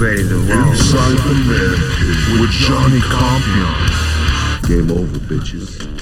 we 0.00 0.06
ready 0.06 0.28
to 0.28 0.34
roll? 0.34 0.70
Inside 0.70 1.18
the 1.18 1.34
Man 1.46 1.76
Cave 1.96 2.40
with 2.40 2.50
Johnny 2.50 3.00
Compion. 3.00 3.76
Game 4.66 4.90
over, 4.90 5.18
bitches. 5.18 5.99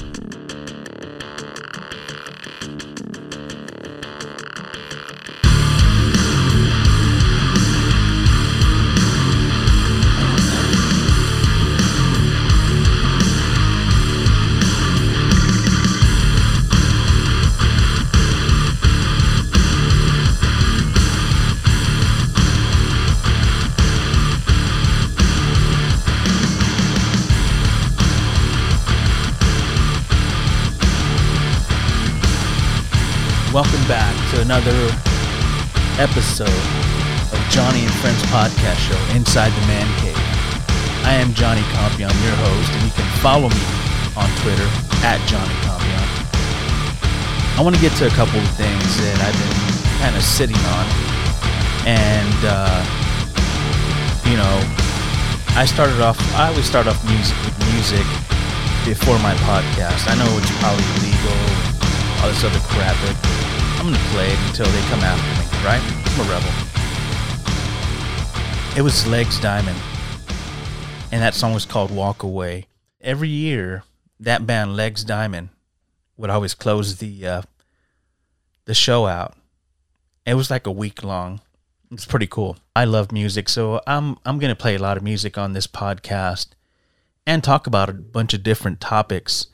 Welcome 33.59 33.91
back 33.91 34.15
to 34.31 34.39
another 34.39 34.79
episode 35.99 36.47
of 36.47 37.39
Johnny 37.51 37.83
and 37.83 37.91
Friends 37.99 38.23
podcast 38.31 38.79
show, 38.87 38.95
Inside 39.11 39.51
the 39.51 39.67
Man 39.67 39.83
Cave. 39.99 40.15
I 41.03 41.19
am 41.19 41.35
Johnny 41.35 41.59
Compion, 41.75 42.07
your 42.23 42.39
host, 42.39 42.71
and 42.71 42.87
you 42.87 42.93
can 42.95 43.03
follow 43.19 43.51
me 43.51 43.65
on 44.15 44.31
Twitter 44.39 44.63
at 45.03 45.19
Johnny 45.27 45.51
Compion. 45.67 46.07
I 47.59 47.61
want 47.61 47.75
to 47.75 47.83
get 47.83 47.91
to 47.99 48.07
a 48.07 48.15
couple 48.15 48.39
of 48.39 48.47
things 48.55 48.87
that 49.03 49.19
I've 49.27 49.35
been 49.35 49.59
kind 49.99 50.15
of 50.15 50.23
sitting 50.23 50.63
on, 50.79 50.85
and 51.83 52.39
uh, 52.47 52.79
you 54.23 54.39
know, 54.39 54.55
I 55.59 55.67
started 55.67 55.99
off. 55.99 56.15
I 56.39 56.47
always 56.47 56.63
start 56.63 56.87
off 56.87 56.95
music 57.11 57.35
with 57.43 57.59
music 57.75 58.07
before 58.87 59.19
my 59.19 59.35
podcast. 59.43 60.07
I 60.07 60.15
know 60.15 60.31
it's 60.39 60.47
probably 60.63 60.87
illegal, 61.03 61.35
all 62.23 62.31
this 62.31 62.39
other 62.47 62.63
crap, 62.71 62.95
but 63.03 63.38
I'm 63.79 63.85
gonna 63.85 63.97
play 64.11 64.27
it 64.27 64.39
until 64.49 64.65
they 64.65 64.81
come 64.89 64.99
after 64.99 65.23
me, 65.39 65.65
right? 65.65 65.81
I'm 66.05 66.19
a 66.19 66.29
rebel. 66.29 66.51
It 68.77 68.81
was 68.81 69.07
Legs 69.07 69.39
Diamond, 69.39 69.79
and 71.13 71.21
that 71.21 71.33
song 71.33 71.53
was 71.53 71.65
called 71.65 71.89
Walk 71.89 72.21
Away. 72.21 72.67
Every 72.99 73.29
year, 73.29 73.83
that 74.19 74.45
band 74.45 74.75
Legs 74.75 75.05
Diamond 75.05 75.47
would 76.17 76.29
always 76.29 76.53
close 76.53 76.97
the 76.97 77.25
uh, 77.25 77.41
the 78.65 78.73
show 78.73 79.07
out. 79.07 79.37
It 80.25 80.33
was 80.33 80.51
like 80.51 80.67
a 80.67 80.71
week 80.71 81.01
long. 81.01 81.39
It's 81.89 82.05
pretty 82.05 82.27
cool. 82.27 82.57
I 82.75 82.83
love 82.83 83.13
music, 83.13 83.47
so 83.47 83.79
I'm 83.87 84.17
I'm 84.25 84.39
gonna 84.39 84.55
play 84.55 84.75
a 84.75 84.79
lot 84.79 84.97
of 84.97 85.03
music 85.03 85.37
on 85.37 85.53
this 85.53 85.67
podcast 85.67 86.49
and 87.25 87.41
talk 87.41 87.65
about 87.65 87.89
a 87.89 87.93
bunch 87.93 88.33
of 88.33 88.43
different 88.43 88.81
topics 88.81 89.47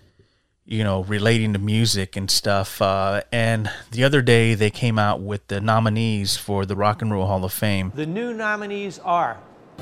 you 0.66 0.84
know, 0.84 1.04
relating 1.04 1.54
to 1.54 1.60
music 1.60 2.16
and 2.16 2.30
stuff. 2.30 2.82
Uh, 2.82 3.22
and 3.32 3.70
the 3.92 4.04
other 4.04 4.22
day, 4.22 4.56
they 4.56 4.72
came 4.72 4.98
out 4.98 5.22
with 5.22 5.48
the 5.48 5.62
nominees 5.62 6.38
for 6.38 6.66
the 6.66 6.76
Rock 6.76 7.02
and 7.02 7.12
Roll 7.12 7.28
Hall 7.28 7.46
of 7.46 7.54
Fame. 7.54 7.92
The 7.96 8.06
new 8.06 8.34
nominees 8.34 8.98
are 9.00 9.38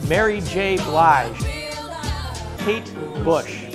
Mary 0.07 0.41
J. 0.41 0.75
Blige, 0.77 1.39
Kate 2.59 2.93
Bush, 3.23 3.65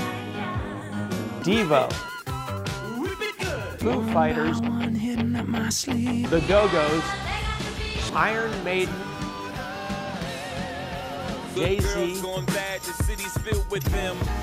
Devo, 1.43 1.91
Foo 3.79 4.13
Fighters, 4.13 4.61
The 4.61 6.45
Go 6.47 6.69
Go's, 6.69 7.03
Iron 8.15 8.65
Maiden, 8.65 8.95
Jay 11.55 11.81
Z, 11.81 12.21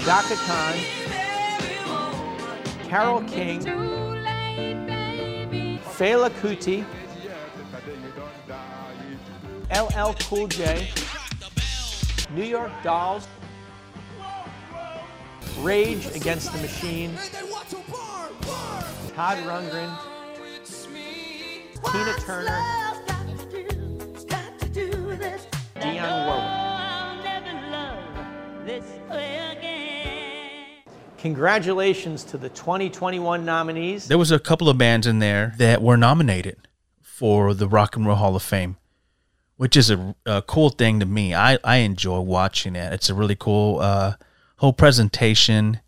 Chaka 0.04 0.36
Khan, 0.36 1.25
Carole 2.88 3.24
King, 3.24 3.62
Fela 5.98 6.30
Kuti, 6.30 6.86
LL 9.72 10.14
Cool 10.30 10.48
J, 10.48 10.90
New 12.32 12.44
York 12.44 12.72
Dolls, 12.84 13.28
Rage 15.60 16.06
Against 16.16 16.54
the 16.54 16.60
Machine, 16.60 17.18
Todd 19.16 19.38
Rundgren, 19.40 19.98
Tina 21.92 22.14
Turner, 22.20 22.62
Dionne 25.76 26.28
Warwick. 26.28 26.55
Congratulations 31.26 32.24
to 32.26 32.38
the 32.38 32.50
2021 32.50 33.44
nominees. 33.44 34.08
There 34.08 34.16
was 34.20 34.30
a 34.30 34.38
couple 34.38 34.70
of 34.70 34.78
bands 34.78 35.08
in 35.08 35.18
there 35.18 35.56
that 35.58 35.82
were 35.82 35.98
nominated 35.98 36.68
for 37.02 37.56
the 37.56 37.68
Rock 37.68 37.96
and 37.96 38.06
Roll 38.06 38.18
Hall 38.18 38.36
of 38.36 38.44
Fame, 38.44 38.78
which 39.58 39.76
is 39.76 39.90
a, 39.90 40.16
a 40.28 40.44
cool 40.44 40.70
thing 40.70 41.00
to 41.00 41.06
me. 41.08 41.34
I, 41.34 41.58
I 41.64 41.78
enjoy 41.78 42.20
watching 42.20 42.76
it. 42.76 42.94
It's 42.94 43.10
a 43.10 43.16
really 43.16 43.34
cool 43.34 43.80
uh, 43.80 44.14
whole 44.58 44.72
presentation, 44.72 45.80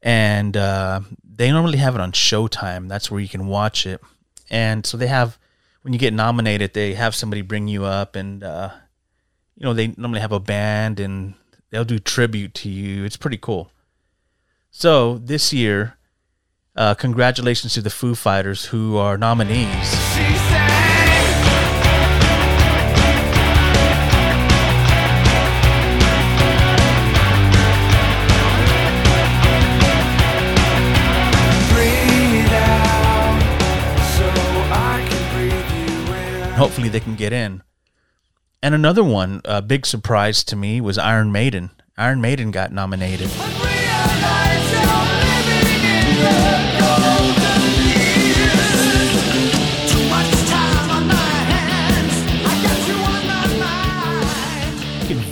and 0.00 0.56
uh, 0.56 1.00
they 1.24 1.50
normally 1.50 1.78
have 1.78 1.96
it 1.96 2.00
on 2.00 2.12
Showtime. 2.12 2.88
That's 2.88 3.10
where 3.10 3.20
you 3.20 3.28
can 3.28 3.48
watch 3.48 3.84
it. 3.84 4.00
And 4.48 4.86
so 4.86 4.96
they 4.96 5.08
have, 5.08 5.40
when 5.80 5.92
you 5.92 5.98
get 5.98 6.14
nominated, 6.14 6.72
they 6.72 6.94
have 6.94 7.16
somebody 7.16 7.42
bring 7.42 7.66
you 7.66 7.84
up, 7.84 8.14
and 8.14 8.44
uh, 8.44 8.70
you 9.56 9.64
know 9.64 9.74
they 9.74 9.88
normally 9.96 10.20
have 10.20 10.30
a 10.30 10.38
band 10.38 11.00
and 11.00 11.34
they'll 11.70 11.84
do 11.84 11.98
tribute 11.98 12.54
to 12.54 12.68
you. 12.68 13.04
It's 13.04 13.16
pretty 13.16 13.38
cool. 13.38 13.72
So 14.74 15.18
this 15.18 15.52
year, 15.52 15.98
uh, 16.74 16.94
congratulations 16.94 17.74
to 17.74 17.82
the 17.82 17.90
Foo 17.90 18.14
Fighters 18.14 18.64
who 18.64 18.96
are 18.96 19.18
nominees. 19.18 19.68
Hopefully 36.56 36.88
they 36.88 37.00
can 37.00 37.14
get 37.14 37.34
in. 37.34 37.62
And 38.62 38.74
another 38.74 39.04
one, 39.04 39.42
a 39.44 39.60
big 39.60 39.84
surprise 39.84 40.42
to 40.44 40.56
me, 40.56 40.80
was 40.80 40.96
Iron 40.96 41.30
Maiden. 41.30 41.72
Iron 41.98 42.22
Maiden 42.22 42.50
got 42.50 42.72
nominated. 42.72 43.30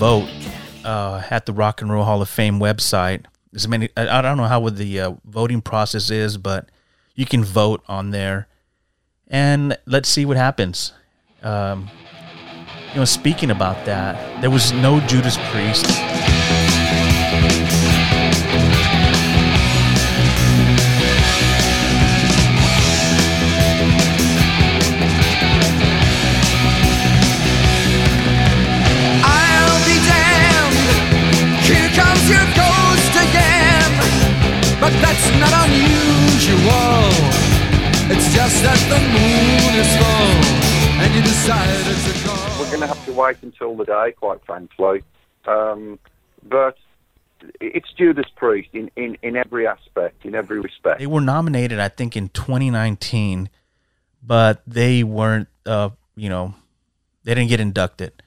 Vote 0.00 0.30
uh, 0.82 1.22
at 1.28 1.44
the 1.44 1.52
Rock 1.52 1.82
and 1.82 1.92
Roll 1.92 2.04
Hall 2.04 2.22
of 2.22 2.30
Fame 2.30 2.58
website. 2.58 3.26
As 3.54 3.68
many, 3.68 3.90
I, 3.98 4.22
don't 4.22 4.38
know 4.38 4.44
how 4.44 4.66
the 4.70 4.98
uh, 4.98 5.12
voting 5.26 5.60
process 5.60 6.10
is, 6.10 6.38
but 6.38 6.70
you 7.14 7.26
can 7.26 7.44
vote 7.44 7.82
on 7.86 8.10
there, 8.10 8.48
and 9.28 9.76
let's 9.84 10.08
see 10.08 10.24
what 10.24 10.38
happens. 10.38 10.94
Um, 11.42 11.90
you 12.92 12.96
know, 12.96 13.04
speaking 13.04 13.50
about 13.50 13.84
that, 13.84 14.40
there 14.40 14.50
was 14.50 14.72
no 14.72 15.00
Judas 15.00 15.36
Priest. 15.50 15.84
But 34.90 35.02
that's 35.02 35.30
not 35.38 35.54
unusual. 35.68 37.14
It's 38.10 38.34
just 38.34 38.62
that 38.64 38.80
the 38.90 38.98
moon 38.98 39.72
is 39.78 39.90
full 39.96 40.70
and 41.00 41.14
you 41.14 41.22
decided 41.22 41.84
to 41.86 42.26
go. 42.26 42.34
We're 42.58 42.66
going 42.66 42.80
to 42.80 42.88
have 42.88 43.04
to 43.06 43.12
wait 43.12 43.36
until 43.42 43.76
the 43.76 43.84
day, 43.84 44.12
quite 44.18 44.44
frankly. 44.44 45.02
Um, 45.46 46.00
but 46.42 46.76
it's 47.60 47.90
Judas 47.92 48.26
Priest 48.34 48.70
in, 48.72 48.90
in, 48.96 49.16
in 49.22 49.36
every 49.36 49.64
aspect, 49.66 50.24
in 50.24 50.34
every 50.34 50.58
respect. 50.58 50.98
They 50.98 51.06
were 51.06 51.20
nominated, 51.20 51.78
I 51.78 51.88
think, 51.88 52.16
in 52.16 52.28
2019, 52.30 53.48
but 54.24 54.62
they 54.66 55.04
weren't, 55.04 55.48
uh, 55.64 55.90
you 56.16 56.28
know, 56.28 56.54
they 57.22 57.34
didn't 57.34 57.48
get 57.48 57.60
inducted. 57.60 58.24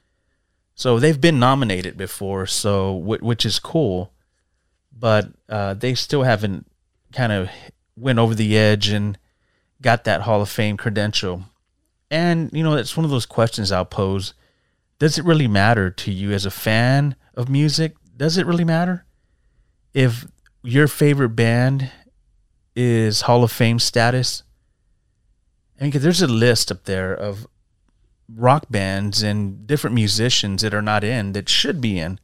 So 0.75 0.97
they've 0.97 1.19
been 1.19 1.39
nominated 1.39 1.97
before, 1.97 2.45
so 2.45 2.95
which 2.95 3.45
is 3.45 3.59
cool, 3.59 4.12
but 4.97 5.29
uh, 5.49 5.73
they 5.73 5.95
still 5.95 6.23
haven't 6.23 6.65
kind 7.11 7.31
of 7.31 7.49
went 7.95 8.19
over 8.19 8.35
the 8.35 8.57
edge 8.57 8.89
and 8.89 9.17
got 9.81 10.03
that 10.03 10.21
Hall 10.21 10.41
of 10.41 10.49
Fame 10.49 10.77
credential. 10.77 11.43
And 12.09 12.49
you 12.53 12.63
know, 12.63 12.75
it's 12.75 12.95
one 12.97 13.05
of 13.05 13.11
those 13.11 13.25
questions 13.25 13.71
I'll 13.71 13.85
pose: 13.85 14.33
does 14.99 15.17
it 15.17 15.25
really 15.25 15.47
matter 15.47 15.89
to 15.89 16.11
you 16.11 16.31
as 16.31 16.45
a 16.45 16.51
fan 16.51 17.15
of 17.35 17.49
music? 17.49 17.95
Does 18.15 18.37
it 18.37 18.45
really 18.45 18.63
matter 18.63 19.05
if 19.93 20.25
your 20.63 20.87
favorite 20.87 21.29
band 21.29 21.91
is 22.75 23.21
Hall 23.21 23.43
of 23.43 23.51
Fame 23.51 23.79
status? 23.79 24.43
I 25.79 25.83
mean, 25.83 25.91
'cause 25.91 26.03
there's 26.03 26.21
a 26.21 26.27
list 26.27 26.71
up 26.71 26.83
there 26.85 27.13
of 27.13 27.47
rock 28.33 28.67
bands 28.69 29.21
and 29.21 29.67
different 29.67 29.95
musicians 29.95 30.61
that 30.61 30.73
are 30.73 30.81
not 30.81 31.03
in 31.03 31.33
that 31.33 31.49
should 31.49 31.81
be 31.81 31.99
in. 31.99 32.19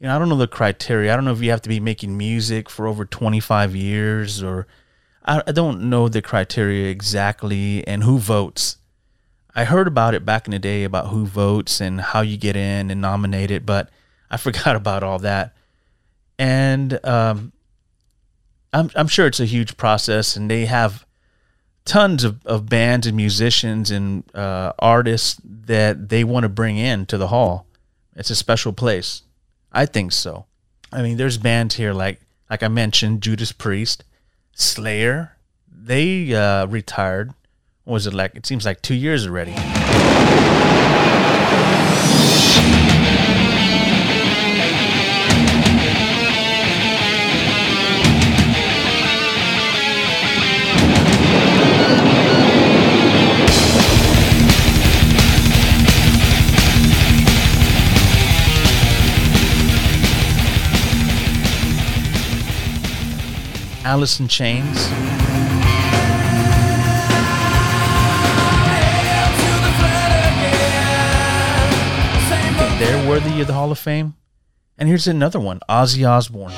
You 0.00 0.06
know, 0.06 0.16
I 0.16 0.18
don't 0.18 0.30
know 0.30 0.36
the 0.36 0.48
criteria. 0.48 1.12
I 1.12 1.16
don't 1.16 1.26
know 1.26 1.32
if 1.32 1.42
you 1.42 1.50
have 1.50 1.60
to 1.62 1.68
be 1.68 1.78
making 1.78 2.16
music 2.16 2.70
for 2.70 2.86
over 2.86 3.04
25 3.04 3.76
years 3.76 4.42
or 4.42 4.66
I, 5.26 5.42
I 5.46 5.52
don't 5.52 5.90
know 5.90 6.08
the 6.08 6.22
criteria 6.22 6.88
exactly 6.88 7.86
and 7.86 8.02
who 8.02 8.18
votes. 8.18 8.78
I 9.54 9.64
heard 9.64 9.86
about 9.86 10.14
it 10.14 10.24
back 10.24 10.46
in 10.46 10.52
the 10.52 10.58
day 10.58 10.84
about 10.84 11.08
who 11.08 11.26
votes 11.26 11.82
and 11.82 12.00
how 12.00 12.22
you 12.22 12.38
get 12.38 12.56
in 12.56 12.90
and 12.90 13.02
nominate 13.02 13.50
it, 13.50 13.66
but 13.66 13.90
I 14.30 14.36
forgot 14.38 14.74
about 14.74 15.02
all 15.02 15.18
that. 15.18 15.54
And 16.38 17.04
um, 17.04 17.52
I'm 18.72 18.90
I'm 18.94 19.08
sure 19.08 19.26
it's 19.26 19.40
a 19.40 19.44
huge 19.44 19.76
process, 19.76 20.36
and 20.36 20.50
they 20.50 20.64
have 20.64 21.04
tons 21.84 22.24
of, 22.24 22.40
of 22.46 22.66
bands 22.66 23.06
and 23.06 23.14
musicians 23.14 23.90
and 23.90 24.24
uh, 24.34 24.72
artists 24.78 25.38
that 25.44 26.08
they 26.08 26.24
want 26.24 26.44
to 26.44 26.48
bring 26.48 26.78
in 26.78 27.04
to 27.06 27.18
the 27.18 27.26
hall. 27.26 27.66
It's 28.16 28.30
a 28.30 28.36
special 28.36 28.72
place. 28.72 29.22
I 29.72 29.86
think 29.86 30.12
so. 30.12 30.46
I 30.92 31.02
mean, 31.02 31.16
there's 31.16 31.38
bands 31.38 31.76
here 31.76 31.92
like 31.92 32.20
like 32.48 32.62
I 32.62 32.68
mentioned, 32.68 33.22
Judas 33.22 33.52
Priest, 33.52 34.04
Slayer. 34.52 35.36
They 35.72 36.34
uh, 36.34 36.66
retired. 36.66 37.32
What 37.84 37.94
was 37.94 38.06
it 38.06 38.14
like? 38.14 38.34
It 38.34 38.44
seems 38.44 38.66
like 38.66 38.82
two 38.82 38.94
years 38.94 39.26
already. 39.26 39.54
Alice 63.90 64.20
in 64.20 64.28
Chains. 64.28 64.86
I 72.30 72.54
think 72.56 72.78
they're 72.78 73.08
worthy 73.08 73.40
of 73.40 73.48
the 73.48 73.52
Hall 73.52 73.72
of 73.72 73.80
Fame. 73.80 74.14
And 74.78 74.88
here's 74.88 75.08
another 75.08 75.40
one 75.40 75.58
Ozzy 75.68 76.08
Osbourne. 76.08 76.52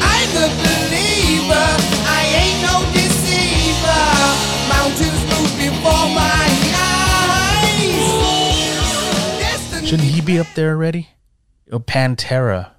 I'm 0.00 0.30
a 0.30 0.48
believer. 0.64 1.68
I 2.08 2.24
ain't 2.40 2.62
no 2.64 2.80
deceiver. 2.94 4.06
Mountains 4.72 5.22
move 5.28 5.52
before 5.58 6.08
my 6.16 6.48
eyes. 9.76 9.86
Shouldn't 9.86 10.08
he 10.08 10.22
be 10.22 10.40
up 10.40 10.46
there 10.54 10.70
already? 10.70 11.10
Oh, 11.70 11.80
Pantera. 11.80 12.70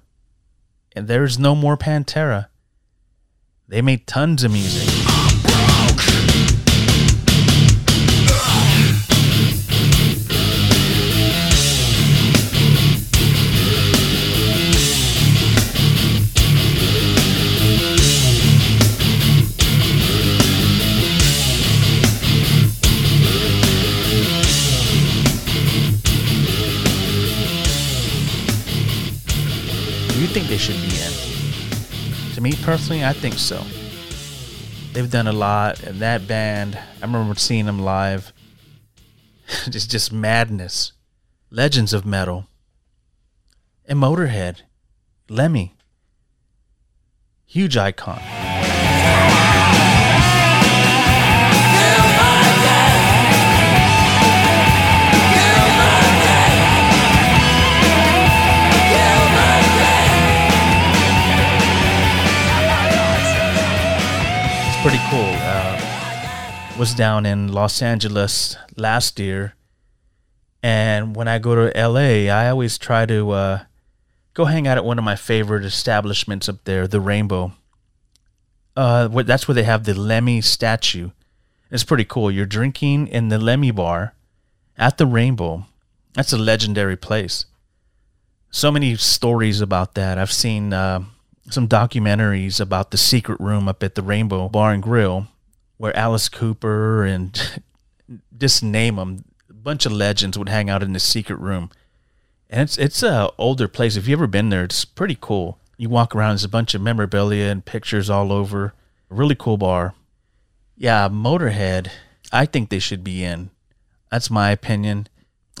And 0.96 1.06
there's 1.06 1.38
no 1.38 1.54
more 1.54 1.76
Pantera. 1.76 2.48
They 3.72 3.80
made 3.80 4.06
tons 4.06 4.44
of 4.44 4.52
music. 4.52 5.21
Personally, 32.62 33.04
I 33.04 33.12
think 33.12 33.34
so. 33.34 33.62
They've 34.92 35.10
done 35.10 35.26
a 35.26 35.32
lot, 35.32 35.82
and 35.82 36.00
that 36.00 36.26
band, 36.28 36.78
I 37.00 37.04
remember 37.06 37.34
seeing 37.34 37.66
them 37.66 37.78
live. 37.78 38.32
it's 39.66 39.86
just 39.86 40.12
madness. 40.12 40.92
Legends 41.50 41.92
of 41.92 42.06
Metal. 42.06 42.46
And 43.86 43.98
Motorhead. 43.98 44.62
Lemmy. 45.28 45.74
Huge 47.46 47.76
icon. 47.76 48.20
Pretty 64.82 64.98
cool. 65.10 65.32
Uh, 65.38 66.76
was 66.76 66.92
down 66.92 67.24
in 67.24 67.52
Los 67.52 67.80
Angeles 67.80 68.56
last 68.76 69.20
year, 69.20 69.54
and 70.60 71.14
when 71.14 71.28
I 71.28 71.38
go 71.38 71.54
to 71.54 71.88
LA, 71.88 72.28
I 72.28 72.48
always 72.48 72.78
try 72.78 73.06
to 73.06 73.30
uh, 73.30 73.64
go 74.34 74.46
hang 74.46 74.66
out 74.66 74.78
at 74.78 74.84
one 74.84 74.98
of 74.98 75.04
my 75.04 75.14
favorite 75.14 75.64
establishments 75.64 76.48
up 76.48 76.64
there, 76.64 76.88
the 76.88 77.00
Rainbow. 77.00 77.52
Uh, 78.74 79.06
that's 79.22 79.46
where 79.46 79.54
they 79.54 79.62
have 79.62 79.84
the 79.84 79.94
Lemmy 79.94 80.40
statue. 80.40 81.10
It's 81.70 81.84
pretty 81.84 82.04
cool. 82.04 82.32
You're 82.32 82.44
drinking 82.44 83.06
in 83.06 83.28
the 83.28 83.38
Lemmy 83.38 83.70
bar 83.70 84.14
at 84.76 84.98
the 84.98 85.06
Rainbow. 85.06 85.66
That's 86.14 86.32
a 86.32 86.38
legendary 86.38 86.96
place. 86.96 87.46
So 88.50 88.72
many 88.72 88.96
stories 88.96 89.60
about 89.60 89.94
that. 89.94 90.18
I've 90.18 90.32
seen 90.32 90.72
uh, 90.72 91.04
some 91.50 91.68
documentaries 91.68 92.60
about 92.60 92.90
the 92.90 92.96
secret 92.96 93.40
room 93.40 93.68
up 93.68 93.82
at 93.82 93.94
the 93.94 94.02
Rainbow 94.02 94.48
Bar 94.48 94.72
and 94.72 94.82
Grill, 94.82 95.26
where 95.76 95.96
Alice 95.96 96.28
Cooper 96.28 97.04
and 97.04 97.62
just 98.38 98.62
name 98.62 98.96
them, 98.96 99.24
a 99.50 99.52
bunch 99.52 99.86
of 99.86 99.92
legends 99.92 100.38
would 100.38 100.48
hang 100.48 100.70
out 100.70 100.82
in 100.82 100.92
the 100.92 101.00
secret 101.00 101.36
room. 101.36 101.70
And 102.48 102.60
it's 102.62 102.78
it's 102.78 103.02
a 103.02 103.30
older 103.38 103.66
place. 103.66 103.96
If 103.96 104.06
you 104.06 104.14
ever 104.14 104.26
been 104.26 104.50
there, 104.50 104.64
it's 104.64 104.84
pretty 104.84 105.16
cool. 105.20 105.58
You 105.78 105.88
walk 105.88 106.14
around, 106.14 106.32
there's 106.32 106.44
a 106.44 106.48
bunch 106.48 106.74
of 106.74 106.82
memorabilia 106.82 107.46
and 107.46 107.64
pictures 107.64 108.10
all 108.10 108.30
over. 108.30 108.74
Really 109.08 109.34
cool 109.34 109.56
bar. 109.56 109.94
Yeah, 110.76 111.08
Motorhead. 111.08 111.88
I 112.32 112.46
think 112.46 112.68
they 112.68 112.78
should 112.78 113.02
be 113.02 113.24
in. 113.24 113.50
That's 114.10 114.30
my 114.30 114.50
opinion. 114.50 115.08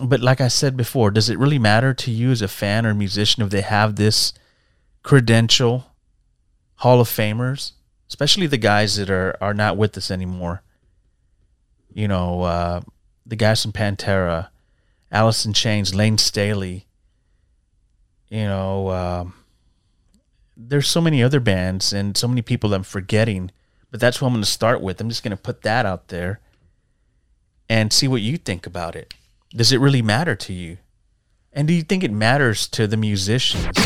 But 0.02 0.20
like 0.20 0.40
I 0.40 0.48
said 0.48 0.76
before, 0.76 1.10
does 1.10 1.28
it 1.28 1.38
really 1.38 1.58
matter 1.58 1.92
to 1.94 2.10
you 2.10 2.30
as 2.30 2.42
a 2.42 2.48
fan 2.48 2.86
or 2.86 2.94
musician 2.94 3.42
if 3.42 3.50
they 3.50 3.60
have 3.60 3.96
this 3.96 4.32
credential 5.02 5.86
Hall 6.76 7.00
of 7.00 7.08
Famers, 7.08 7.72
especially 8.08 8.46
the 8.46 8.58
guys 8.58 8.96
that 8.96 9.10
are 9.10 9.36
are 9.40 9.54
not 9.54 9.76
with 9.76 9.96
us 9.96 10.10
anymore? 10.10 10.62
You 11.92 12.08
know, 12.08 12.42
uh, 12.42 12.80
the 13.26 13.36
guys 13.36 13.62
from 13.62 13.72
Pantera, 13.72 14.48
Alice 15.10 15.44
in 15.44 15.52
Chains, 15.52 15.94
Layne 15.94 16.18
Staley. 16.18 16.86
You 18.28 18.44
know, 18.44 18.90
um 18.90 19.34
there's 20.56 20.88
so 20.88 21.00
many 21.00 21.22
other 21.22 21.40
bands 21.40 21.92
and 21.92 22.16
so 22.16 22.28
many 22.28 22.42
people 22.42 22.72
I'm 22.74 22.82
forgetting, 22.82 23.50
but 23.90 24.00
that's 24.00 24.20
what 24.20 24.28
I'm 24.28 24.34
going 24.34 24.44
to 24.44 24.50
start 24.50 24.80
with. 24.80 25.00
I'm 25.00 25.08
just 25.08 25.22
going 25.22 25.36
to 25.36 25.42
put 25.42 25.62
that 25.62 25.86
out 25.86 26.08
there 26.08 26.40
and 27.68 27.92
see 27.92 28.08
what 28.08 28.20
you 28.20 28.36
think 28.36 28.66
about 28.66 28.94
it. 28.94 29.14
Does 29.50 29.72
it 29.72 29.80
really 29.80 30.02
matter 30.02 30.34
to 30.36 30.52
you? 30.52 30.78
And 31.52 31.68
do 31.68 31.74
you 31.74 31.82
think 31.82 32.02
it 32.02 32.10
matters 32.10 32.66
to 32.68 32.86
the 32.86 32.96
musicians? 32.96 33.76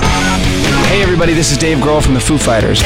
Hey 0.00 1.02
everybody, 1.02 1.34
this 1.34 1.50
is 1.50 1.58
Dave 1.58 1.78
Grohl 1.78 2.02
from 2.02 2.14
the 2.14 2.20
Foo 2.20 2.38
Fighters. 2.38 2.80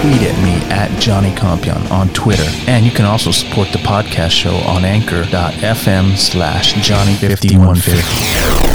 Tweet 0.00 0.22
at 0.22 0.42
me 0.42 0.54
at 0.72 0.90
Johnny 0.98 1.34
Compion 1.34 1.76
on 1.88 2.08
Twitter. 2.10 2.46
And 2.66 2.86
you 2.86 2.90
can 2.90 3.04
also 3.04 3.30
support 3.30 3.68
the 3.72 3.78
podcast 3.78 4.30
show 4.30 4.56
on 4.56 4.84
anchor.fm 4.84 6.16
slash 6.16 6.72
Johnny5150. 6.74 8.69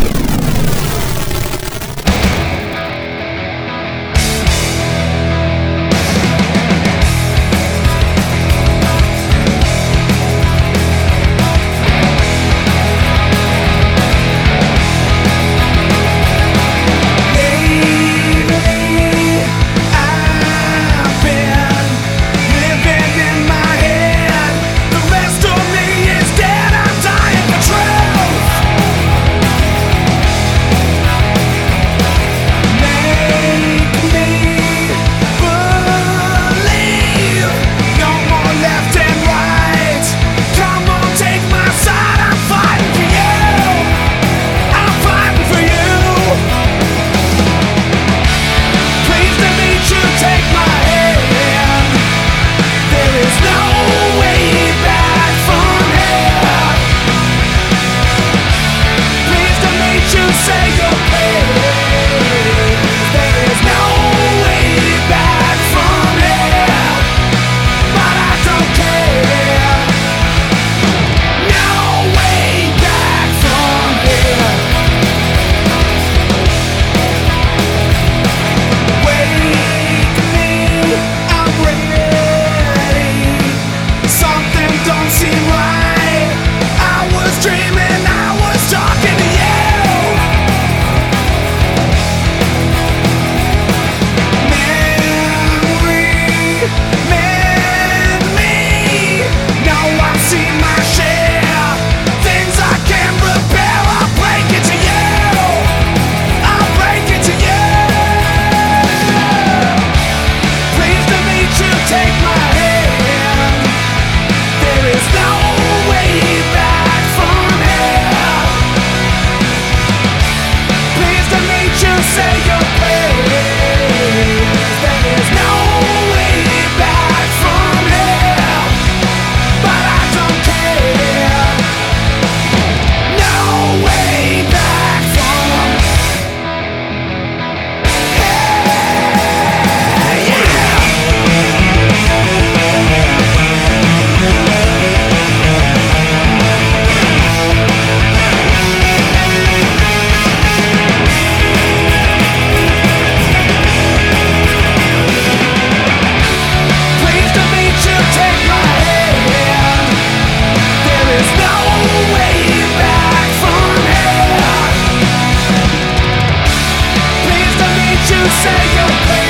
Say 168.45 168.75
your 168.75 169.24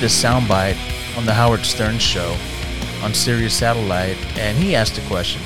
this 0.00 0.22
soundbite 0.22 0.76
on 1.16 1.26
the 1.26 1.32
Howard 1.34 1.60
Stern 1.64 1.98
show 1.98 2.36
on 3.02 3.12
Sirius 3.14 3.54
Satellite, 3.54 4.16
and 4.38 4.56
he 4.56 4.74
asked 4.74 4.98
a 4.98 5.06
question 5.06 5.40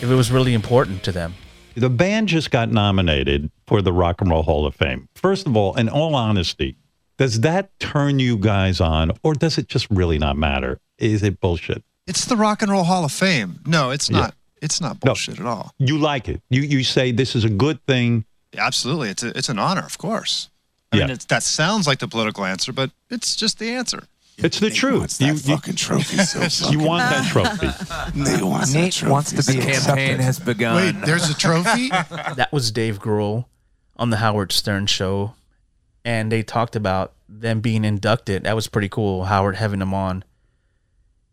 if 0.00 0.04
it 0.10 0.14
was 0.14 0.30
really 0.32 0.54
important 0.54 1.02
to 1.04 1.12
them. 1.12 1.34
The 1.74 1.88
band 1.88 2.28
just 2.28 2.50
got 2.50 2.70
nominated 2.70 3.50
for 3.66 3.80
the 3.80 3.92
Rock 3.92 4.20
and 4.20 4.30
Roll 4.30 4.42
Hall 4.42 4.66
of 4.66 4.74
Fame. 4.74 5.08
First 5.14 5.46
of 5.46 5.56
all, 5.56 5.74
in 5.76 5.88
all 5.88 6.14
honesty, 6.14 6.76
does 7.16 7.40
that 7.40 7.70
turn 7.78 8.18
you 8.18 8.36
guys 8.36 8.80
on, 8.80 9.12
or 9.22 9.34
does 9.34 9.56
it 9.58 9.68
just 9.68 9.86
really 9.90 10.18
not 10.18 10.36
matter? 10.36 10.80
Is 10.98 11.22
it 11.22 11.40
bullshit? 11.40 11.82
It's 12.06 12.24
the 12.24 12.36
Rock 12.36 12.62
and 12.62 12.70
Roll 12.70 12.84
Hall 12.84 13.04
of 13.04 13.12
Fame. 13.12 13.60
No, 13.66 13.90
it's 13.90 14.10
Yeah. 14.10 14.18
not. 14.18 14.34
It's 14.60 14.80
not 14.80 15.00
bullshit 15.00 15.38
No. 15.38 15.40
bullshit 15.40 15.40
at 15.40 15.46
all. 15.46 15.72
You 15.78 15.98
like 15.98 16.28
it. 16.28 16.40
You 16.50 16.62
you 16.62 16.84
say 16.84 17.10
this 17.12 17.34
is 17.34 17.44
a 17.44 17.48
good 17.50 17.84
thing. 17.86 18.24
Absolutely, 18.56 19.08
it's 19.10 19.22
a, 19.22 19.36
it's 19.38 19.48
an 19.48 19.58
honor, 19.58 19.82
of 19.82 19.96
course. 19.98 20.50
I 20.92 20.96
Yeah. 20.98 21.04
mean, 21.04 21.12
it's, 21.12 21.24
that 21.26 21.42
sounds 21.42 21.86
like 21.86 21.98
the 22.00 22.08
political 22.08 22.44
answer, 22.44 22.72
but 22.72 22.90
it's 23.10 23.34
just 23.36 23.58
the 23.58 23.70
answer. 23.70 24.04
It's 24.38 24.58
the 24.60 24.70
truth. 24.70 25.20
You, 25.20 25.28
you, 25.28 25.36
fucking 25.38 25.76
trophy 25.76 26.16
so 26.18 26.40
you 26.70 26.78
want 26.80 27.02
that 27.10 27.26
trophy. 27.30 27.66
Nate 28.18 28.42
wants 28.42 28.72
that 28.72 28.78
Nate 28.78 28.92
trophy. 28.94 29.10
wants 29.12 29.30
to 29.32 29.36
be 29.52 29.58
Campaign 29.58 29.70
accepted. 29.74 30.20
has 30.20 30.38
begun. 30.40 30.76
Wait, 30.76 31.04
there's 31.04 31.28
a 31.30 31.34
trophy? 31.34 31.88
That 32.36 32.48
was 32.50 32.70
Dave 32.72 32.98
Grohl 32.98 33.44
on 33.96 34.10
the 34.10 34.16
Howard 34.16 34.50
Stern 34.52 34.86
show, 34.86 35.34
and 36.04 36.32
they 36.32 36.42
talked 36.42 36.74
about 36.76 37.12
them 37.28 37.60
being 37.60 37.84
inducted. 37.84 38.44
That 38.44 38.56
was 38.56 38.68
pretty 38.68 38.88
cool. 38.88 39.24
Howard 39.24 39.56
having 39.56 39.78
them 39.80 39.92
on, 39.94 40.24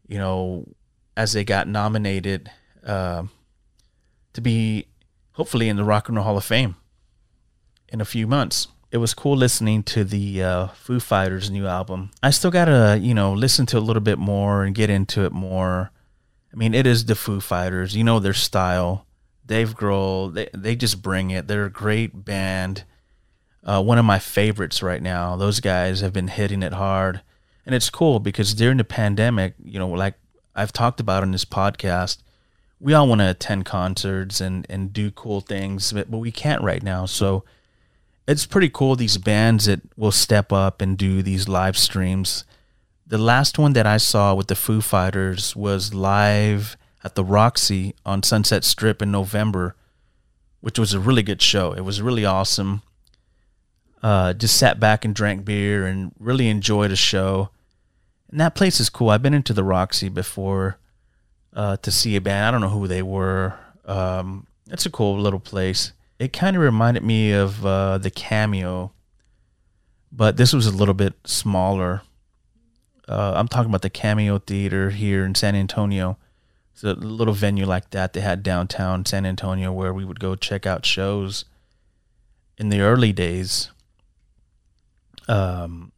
you 0.07 0.17
know, 0.17 0.65
as 1.17 1.31
they 1.33 1.43
got 1.45 1.67
nominated 1.67 2.51
uh, 2.85 3.23
to 4.33 4.41
be 4.41 4.87
hopefully 5.33 5.69
in 5.69 5.77
the 5.77 5.83
Rock 5.85 6.09
and 6.09 6.17
Roll 6.17 6.25
Hall 6.25 6.37
of 6.37 6.43
Fame 6.43 6.75
in 7.87 8.01
a 8.01 8.05
few 8.05 8.27
months. 8.27 8.67
It 8.91 8.97
was 8.97 9.13
cool 9.13 9.37
listening 9.37 9.83
to 9.83 10.03
the 10.03 10.41
uh, 10.41 10.67
Foo 10.69 10.99
Fighters' 10.99 11.51
new 11.51 11.67
album. 11.67 12.09
I 12.23 12.31
still 12.31 12.49
gotta, 12.49 12.97
you 12.99 13.13
know, 13.13 13.33
listen 13.33 13.67
to 13.67 13.77
a 13.77 13.79
little 13.79 14.01
bit 14.01 14.17
more 14.17 14.63
and 14.63 14.73
get 14.73 14.89
into 14.89 15.25
it 15.25 15.31
more. 15.31 15.91
I 16.51 16.55
mean, 16.55 16.73
it 16.73 16.87
is 16.87 17.05
the 17.05 17.13
Foo 17.13 17.39
Fighters. 17.39 17.95
You 17.95 18.03
know 18.03 18.19
their 18.19 18.33
style. 18.33 19.05
Dave 19.45 19.75
Grohl, 19.75 20.33
they 20.33 20.49
they 20.55 20.75
just 20.75 21.01
bring 21.01 21.29
it. 21.29 21.47
They're 21.47 21.65
a 21.65 21.71
great 21.71 22.25
band. 22.25 22.83
Uh, 23.63 23.83
one 23.83 23.99
of 23.99 24.05
my 24.05 24.17
favorites 24.17 24.81
right 24.81 25.01
now. 25.01 25.35
Those 25.35 25.59
guys 25.59 26.01
have 26.01 26.13
been 26.13 26.27
hitting 26.27 26.63
it 26.63 26.73
hard, 26.73 27.21
and 27.65 27.75
it's 27.75 27.89
cool 27.91 28.19
because 28.19 28.53
during 28.55 28.77
the 28.77 28.83
pandemic, 28.83 29.53
you 29.63 29.77
know, 29.77 29.89
like 29.89 30.15
I've 30.55 30.73
talked 30.73 30.99
about 30.99 31.21
on 31.21 31.31
this 31.31 31.45
podcast, 31.45 32.23
we 32.79 32.93
all 32.93 33.07
want 33.07 33.21
to 33.21 33.29
attend 33.29 33.65
concerts 33.65 34.41
and 34.41 34.65
and 34.67 34.93
do 34.93 35.11
cool 35.11 35.41
things, 35.41 35.93
but, 35.93 36.09
but 36.09 36.17
we 36.17 36.31
can't 36.31 36.63
right 36.63 36.81
now. 36.81 37.05
So 37.05 37.43
it's 38.29 38.45
pretty 38.45 38.69
cool. 38.69 38.95
These 38.95 39.17
bands 39.17 39.65
that 39.65 39.81
will 39.97 40.11
step 40.11 40.53
up 40.53 40.81
and 40.83 40.95
do 40.95 41.23
these 41.23 41.49
live 41.49 41.75
streams. 41.75 42.45
The 43.07 43.17
last 43.17 43.57
one 43.57 43.73
that 43.73 43.87
I 43.87 43.97
saw 43.97 44.35
with 44.35 44.47
the 44.47 44.55
Foo 44.55 44.81
Fighters 44.81 45.55
was 45.55 45.95
live 45.95 46.77
at 47.03 47.15
the 47.15 47.23
Roxy 47.23 47.95
on 48.05 48.21
Sunset 48.21 48.63
Strip 48.63 49.01
in 49.01 49.11
November, 49.11 49.75
which 50.61 50.77
was 50.77 50.93
a 50.93 50.99
really 50.99 51.23
good 51.23 51.41
show. 51.41 51.71
It 51.71 51.81
was 51.81 52.03
really 52.03 52.23
awesome. 52.23 52.83
Uh, 54.03 54.33
just 54.33 54.57
sat 54.57 54.79
back 54.79 55.03
and 55.03 55.15
drank 55.15 55.43
beer 55.43 55.87
and 55.87 56.11
really 56.19 56.49
enjoyed 56.49 56.91
a 56.91 56.95
show. 56.95 57.49
And 58.29 58.39
that 58.39 58.53
place 58.53 58.79
is 58.79 58.91
cool. 58.91 59.09
I've 59.09 59.23
been 59.23 59.33
into 59.33 59.53
the 59.53 59.63
Roxy 59.63 60.07
before 60.07 60.77
uh, 61.51 61.77
to 61.77 61.89
see 61.89 62.15
a 62.15 62.21
band. 62.21 62.45
I 62.45 62.51
don't 62.51 62.61
know 62.61 62.69
who 62.69 62.87
they 62.87 63.01
were. 63.01 63.55
Um, 63.85 64.45
it's 64.69 64.85
a 64.85 64.91
cool 64.91 65.19
little 65.19 65.39
place. 65.39 65.93
It 66.19 66.33
kind 66.33 66.57
of 66.57 66.61
reminded 66.61 67.01
me 67.01 67.31
of 67.31 67.65
uh, 67.65 67.97
the 67.97 68.11
Cameo, 68.11 68.91
but 70.11 70.35
this 70.35 70.51
was 70.51 70.67
a 70.67 70.71
little 70.71 70.93
bit 70.93 71.13
smaller. 71.25 72.01
Uh, 73.07 73.33
I'm 73.35 73.47
talking 73.47 73.71
about 73.71 73.81
the 73.81 73.89
Cameo 73.89 74.37
Theater 74.37 74.89
here 74.89 75.23
in 75.25 75.33
San 75.33 75.55
Antonio. 75.55 76.17
It's 76.73 76.83
a 76.83 76.93
little 76.93 77.33
venue 77.33 77.65
like 77.65 77.91
that 77.91 78.13
they 78.13 78.19
had 78.21 78.43
downtown 78.43 79.05
San 79.05 79.25
Antonio 79.25 79.71
where 79.71 79.93
we 79.93 80.03
would 80.03 80.19
go 80.19 80.35
check 80.35 80.65
out 80.65 80.85
shows 80.85 81.45
in 82.57 82.67
the 82.69 82.81
early 82.81 83.13
days. 83.13 83.71
Um, 85.29 85.93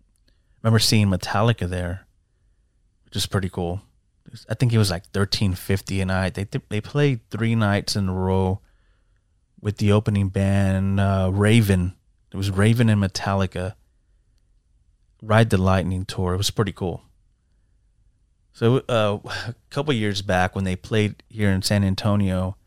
remember 0.61 0.79
seeing 0.79 1.07
Metallica 1.07 1.67
there, 1.67 2.05
which 3.05 3.15
is 3.15 3.25
pretty 3.25 3.49
cool. 3.49 3.81
I 4.47 4.53
think 4.53 4.71
it 4.71 4.77
was 4.77 4.91
like 4.91 5.05
thirteen 5.07 5.55
fifty 5.55 5.99
a 5.99 6.05
night. 6.05 6.35
They 6.35 6.45
they 6.69 6.79
played 6.79 7.27
three 7.29 7.55
nights 7.55 7.95
in 7.95 8.07
a 8.07 8.13
row 8.13 8.61
with 9.61 9.77
the 9.77 9.91
opening 9.91 10.29
band 10.29 10.99
uh, 10.99 11.29
Raven. 11.31 11.93
It 12.31 12.37
was 12.37 12.49
Raven 12.49 12.89
and 12.89 13.01
Metallica. 13.01 13.75
Ride 15.21 15.49
the 15.49 15.57
Lightning 15.57 16.05
tour. 16.05 16.33
It 16.33 16.37
was 16.37 16.49
pretty 16.49 16.71
cool. 16.71 17.03
So 18.53 18.77
uh, 18.89 19.19
a 19.25 19.55
couple 19.69 19.93
years 19.93 20.21
back 20.21 20.55
when 20.55 20.63
they 20.65 20.75
played 20.75 21.23
here 21.29 21.49
in 21.49 21.61
San 21.61 21.83
Antonio 21.83 22.57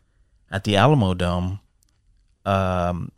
at 0.49 0.63
the 0.63 0.75
Alamo 0.75 1.13
Dome, 1.13 1.59
um, 2.45 3.11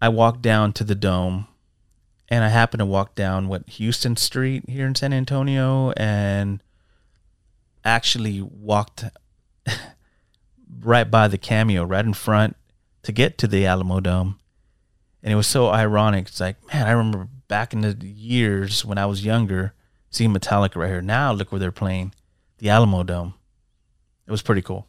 I 0.00 0.08
walked 0.08 0.42
down 0.42 0.72
to 0.74 0.84
the 0.84 0.94
dome, 0.94 1.46
and 2.28 2.42
I 2.42 2.48
happened 2.48 2.80
to 2.80 2.86
walk 2.86 3.14
down 3.14 3.48
what 3.48 3.68
Houston 3.70 4.16
Street 4.16 4.68
here 4.68 4.86
in 4.86 4.94
San 4.94 5.12
Antonio, 5.12 5.92
and 5.92 6.62
actually 7.84 8.40
walked 8.40 9.04
right 10.80 11.10
by 11.10 11.28
the 11.28 11.38
cameo, 11.38 11.84
right 11.84 12.04
in 12.04 12.14
front, 12.14 12.56
to 13.02 13.12
get 13.12 13.38
to 13.38 13.46
the 13.46 13.66
Alamo 13.66 14.00
Dome. 14.00 14.38
And 15.22 15.32
it 15.32 15.36
was 15.36 15.46
so 15.46 15.68
ironic. 15.68 16.28
It's 16.28 16.40
like, 16.40 16.56
man, 16.72 16.86
I 16.86 16.92
remember 16.92 17.28
back 17.48 17.72
in 17.72 17.82
the 17.82 17.96
years 18.04 18.84
when 18.84 18.98
I 18.98 19.06
was 19.06 19.24
younger, 19.24 19.74
seeing 20.10 20.32
Metallica 20.32 20.76
right 20.76 20.88
here. 20.88 21.02
Now 21.02 21.32
look 21.32 21.52
where 21.52 21.58
they're 21.58 21.72
playing, 21.72 22.14
the 22.58 22.70
Alamo 22.70 23.02
Dome. 23.02 23.34
It 24.26 24.30
was 24.30 24.42
pretty 24.42 24.62
cool. 24.62 24.86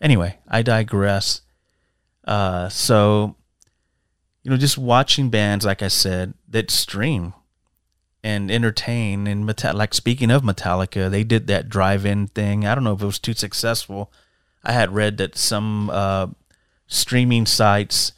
Anyway, 0.00 0.38
I 0.46 0.62
digress. 0.62 1.40
Uh, 2.24 2.68
so, 2.68 3.36
you 4.42 4.50
know, 4.50 4.56
just 4.56 4.78
watching 4.78 5.30
bands, 5.30 5.64
like 5.64 5.82
I 5.82 5.88
said, 5.88 6.34
that 6.48 6.70
stream 6.70 7.34
and 8.22 8.50
entertain 8.50 9.26
and 9.26 9.46
Meta- 9.46 9.72
like 9.72 9.94
speaking 9.94 10.30
of 10.30 10.42
Metallica, 10.42 11.10
they 11.10 11.24
did 11.24 11.46
that 11.46 11.68
drive-in 11.68 12.26
thing. 12.28 12.66
I 12.66 12.74
don't 12.74 12.84
know 12.84 12.92
if 12.92 13.02
it 13.02 13.06
was 13.06 13.18
too 13.18 13.34
successful. 13.34 14.12
I 14.64 14.72
had 14.72 14.94
read 14.94 15.18
that 15.18 15.36
some 15.36 15.90
uh, 15.90 16.28
streaming 16.86 17.46
sites 17.46 18.12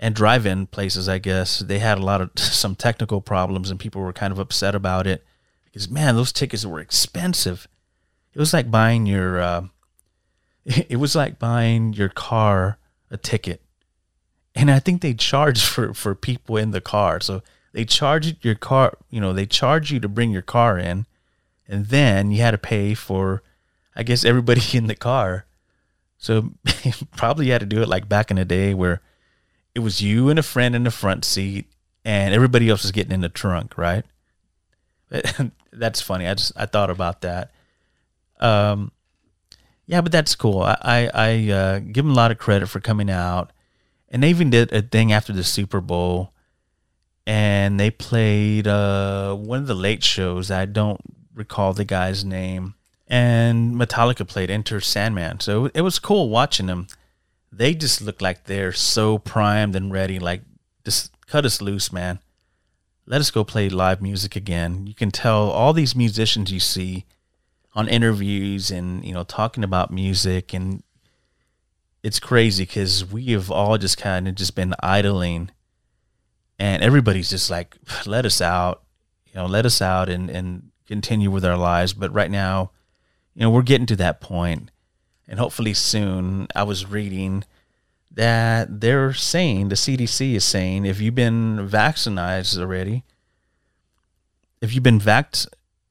and 0.00 0.14
drive-in 0.14 0.66
places, 0.68 1.08
I 1.08 1.18
guess, 1.18 1.58
they 1.58 1.80
had 1.80 1.98
a 1.98 2.04
lot 2.04 2.20
of 2.20 2.30
some 2.36 2.74
technical 2.74 3.20
problems, 3.20 3.70
and 3.70 3.80
people 3.80 4.02
were 4.02 4.12
kind 4.12 4.32
of 4.32 4.38
upset 4.38 4.74
about 4.74 5.06
it 5.06 5.24
because 5.64 5.90
man, 5.90 6.16
those 6.16 6.32
tickets 6.32 6.64
were 6.64 6.80
expensive. 6.80 7.68
It 8.32 8.38
was 8.38 8.52
like 8.52 8.70
buying 8.70 9.06
your, 9.06 9.40
uh, 9.40 9.62
it 10.64 10.98
was 10.98 11.14
like 11.14 11.38
buying 11.38 11.92
your 11.92 12.08
car 12.08 12.78
a 13.10 13.16
ticket, 13.16 13.62
and 14.54 14.70
I 14.70 14.78
think 14.78 15.02
they 15.02 15.14
charge 15.14 15.64
for 15.64 15.94
for 15.94 16.14
people 16.14 16.56
in 16.56 16.70
the 16.70 16.80
car. 16.80 17.20
So 17.20 17.42
they 17.72 17.84
charge 17.84 18.36
your 18.42 18.54
car, 18.54 18.96
you 19.10 19.20
know, 19.20 19.32
they 19.32 19.46
charge 19.46 19.92
you 19.92 20.00
to 20.00 20.08
bring 20.08 20.30
your 20.30 20.42
car 20.42 20.78
in, 20.78 21.06
and 21.66 21.86
then 21.86 22.30
you 22.30 22.40
had 22.40 22.52
to 22.52 22.58
pay 22.58 22.94
for, 22.94 23.42
I 23.96 24.02
guess, 24.02 24.24
everybody 24.24 24.62
in 24.76 24.86
the 24.86 24.94
car. 24.94 25.46
So 26.18 26.50
probably 27.16 27.46
you 27.46 27.52
had 27.52 27.60
to 27.60 27.66
do 27.66 27.82
it 27.82 27.88
like 27.88 28.08
back 28.08 28.30
in 28.30 28.36
the 28.36 28.44
day 28.44 28.74
where 28.74 29.00
it 29.74 29.80
was 29.80 30.02
you 30.02 30.28
and 30.28 30.38
a 30.38 30.42
friend 30.42 30.74
in 30.74 30.84
the 30.84 30.90
front 30.90 31.24
seat 31.24 31.66
and 32.04 32.34
everybody 32.34 32.68
else 32.68 32.82
was 32.82 32.92
getting 32.92 33.12
in 33.12 33.20
the 33.22 33.28
trunk, 33.28 33.78
right? 33.78 34.04
that's 35.72 36.00
funny. 36.00 36.26
I 36.26 36.34
just 36.34 36.52
I 36.56 36.66
thought 36.66 36.90
about 36.90 37.22
that. 37.22 37.52
Um, 38.40 38.92
yeah, 39.86 40.00
but 40.00 40.12
that's 40.12 40.34
cool. 40.34 40.60
I 40.60 40.76
I, 40.82 41.10
I 41.14 41.50
uh, 41.50 41.78
give 41.78 42.04
them 42.04 42.10
a 42.10 42.16
lot 42.16 42.30
of 42.30 42.38
credit 42.38 42.66
for 42.66 42.80
coming 42.80 43.10
out, 43.10 43.52
and 44.08 44.22
they 44.22 44.30
even 44.30 44.50
did 44.50 44.72
a 44.72 44.82
thing 44.82 45.12
after 45.12 45.32
the 45.32 45.44
Super 45.44 45.80
Bowl 45.80 46.32
and 47.28 47.78
they 47.78 47.90
played 47.90 48.66
uh, 48.66 49.34
one 49.34 49.58
of 49.58 49.66
the 49.66 49.74
late 49.74 50.02
shows. 50.02 50.50
I 50.50 50.64
don't 50.64 50.98
recall 51.34 51.74
the 51.74 51.84
guy's 51.84 52.24
name. 52.24 52.74
And 53.08 53.74
Metallica 53.74 54.28
played 54.28 54.50
Enter 54.50 54.80
Sandman. 54.80 55.40
So 55.40 55.66
it 55.74 55.80
was 55.80 55.98
cool 55.98 56.28
watching 56.28 56.66
them. 56.66 56.86
They 57.50 57.74
just 57.74 58.02
look 58.02 58.20
like 58.20 58.44
they're 58.44 58.72
so 58.72 59.18
primed 59.18 59.74
and 59.74 59.90
ready. 59.90 60.18
Like, 60.18 60.42
just 60.84 61.12
cut 61.26 61.46
us 61.46 61.62
loose, 61.62 61.90
man. 61.92 62.18
Let 63.06 63.22
us 63.22 63.30
go 63.30 63.42
play 63.42 63.70
live 63.70 64.02
music 64.02 64.36
again. 64.36 64.86
You 64.86 64.94
can 64.94 65.10
tell 65.10 65.50
all 65.50 65.72
these 65.72 65.96
musicians 65.96 66.52
you 66.52 66.60
see 66.60 67.06
on 67.74 67.88
interviews 67.88 68.70
and, 68.70 69.02
you 69.02 69.14
know, 69.14 69.24
talking 69.24 69.64
about 69.64 69.90
music. 69.90 70.52
And 70.52 70.82
it's 72.02 72.20
crazy 72.20 72.64
because 72.64 73.04
we 73.04 73.32
have 73.32 73.50
all 73.50 73.78
just 73.78 73.96
kind 73.96 74.28
of 74.28 74.34
just 74.34 74.54
been 74.54 74.74
idling 74.80 75.50
and 76.58 76.82
everybody's 76.82 77.30
just 77.30 77.50
like 77.50 77.76
let 78.06 78.26
us 78.26 78.40
out 78.40 78.82
you 79.26 79.34
know 79.34 79.46
let 79.46 79.66
us 79.66 79.80
out 79.80 80.08
and 80.08 80.30
and 80.30 80.70
continue 80.86 81.30
with 81.30 81.44
our 81.44 81.56
lives 81.56 81.92
but 81.92 82.12
right 82.12 82.30
now 82.30 82.70
you 83.38 83.44
know 83.44 83.50
we're 83.50 83.62
getting 83.62 83.86
to 83.86 83.94
that 83.94 84.20
point 84.20 84.70
and 85.28 85.38
hopefully 85.38 85.72
soon 85.72 86.48
i 86.56 86.62
was 86.64 86.84
reading 86.86 87.44
that 88.10 88.80
they're 88.80 89.14
saying 89.14 89.68
the 89.68 89.76
cdc 89.76 90.34
is 90.34 90.44
saying 90.44 90.84
if 90.84 91.00
you've 91.00 91.14
been 91.14 91.64
vaccinated 91.64 92.58
already 92.58 93.04
if 94.60 94.74
you've 94.74 94.82
been 94.82 94.98
vac 94.98 95.36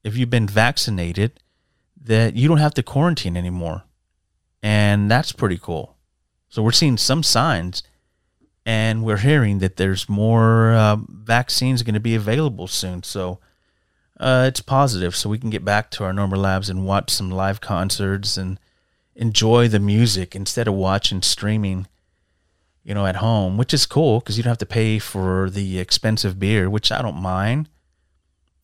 if 0.04 0.14
you've 0.14 0.30
been 0.30 0.46
vaccinated 0.46 1.40
that 1.98 2.36
you 2.36 2.46
don't 2.46 2.58
have 2.58 2.74
to 2.74 2.82
quarantine 2.82 3.36
anymore 3.36 3.84
and 4.62 5.10
that's 5.10 5.32
pretty 5.32 5.56
cool 5.58 5.96
so 6.50 6.62
we're 6.62 6.70
seeing 6.70 6.98
some 6.98 7.22
signs 7.22 7.82
and 8.68 9.02
we're 9.02 9.16
hearing 9.16 9.60
that 9.60 9.78
there's 9.78 10.10
more 10.10 10.72
uh, 10.72 10.98
vaccines 11.08 11.82
going 11.82 11.94
to 11.94 12.00
be 12.00 12.14
available 12.14 12.66
soon. 12.66 13.02
So 13.02 13.40
uh, 14.18 14.44
it's 14.48 14.60
positive. 14.60 15.14
So 15.14 15.28
we 15.28 15.38
can 15.38 15.50
get 15.50 15.64
back 15.64 15.90
to 15.92 16.04
our 16.04 16.12
normal 16.12 16.40
labs 16.40 16.68
and 16.68 16.86
watch 16.86 17.10
some 17.10 17.30
live 17.30 17.60
concerts 17.60 18.36
and 18.36 18.58
enjoy 19.14 19.68
the 19.68 19.80
music 19.80 20.34
instead 20.34 20.68
of 20.68 20.74
watching 20.74 21.22
streaming, 21.22 21.86
you 22.84 22.94
know, 22.94 23.06
at 23.06 23.16
home, 23.16 23.56
which 23.56 23.74
is 23.74 23.86
cool 23.86 24.20
because 24.20 24.36
you 24.36 24.42
don't 24.42 24.50
have 24.50 24.58
to 24.58 24.66
pay 24.66 24.98
for 24.98 25.50
the 25.50 25.78
expensive 25.78 26.38
beer, 26.38 26.68
which 26.70 26.90
I 26.90 27.02
don't 27.02 27.16
mind. 27.16 27.68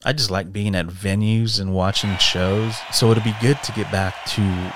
I 0.04 0.12
just 0.12 0.30
like 0.30 0.52
being 0.52 0.74
at 0.74 0.86
venues 0.86 1.60
and 1.60 1.74
watching 1.74 2.16
shows. 2.18 2.76
So 2.92 3.10
it'll 3.10 3.24
be 3.24 3.34
good 3.40 3.62
to 3.62 3.72
get 3.72 3.90
back 3.90 4.24
to 4.26 4.72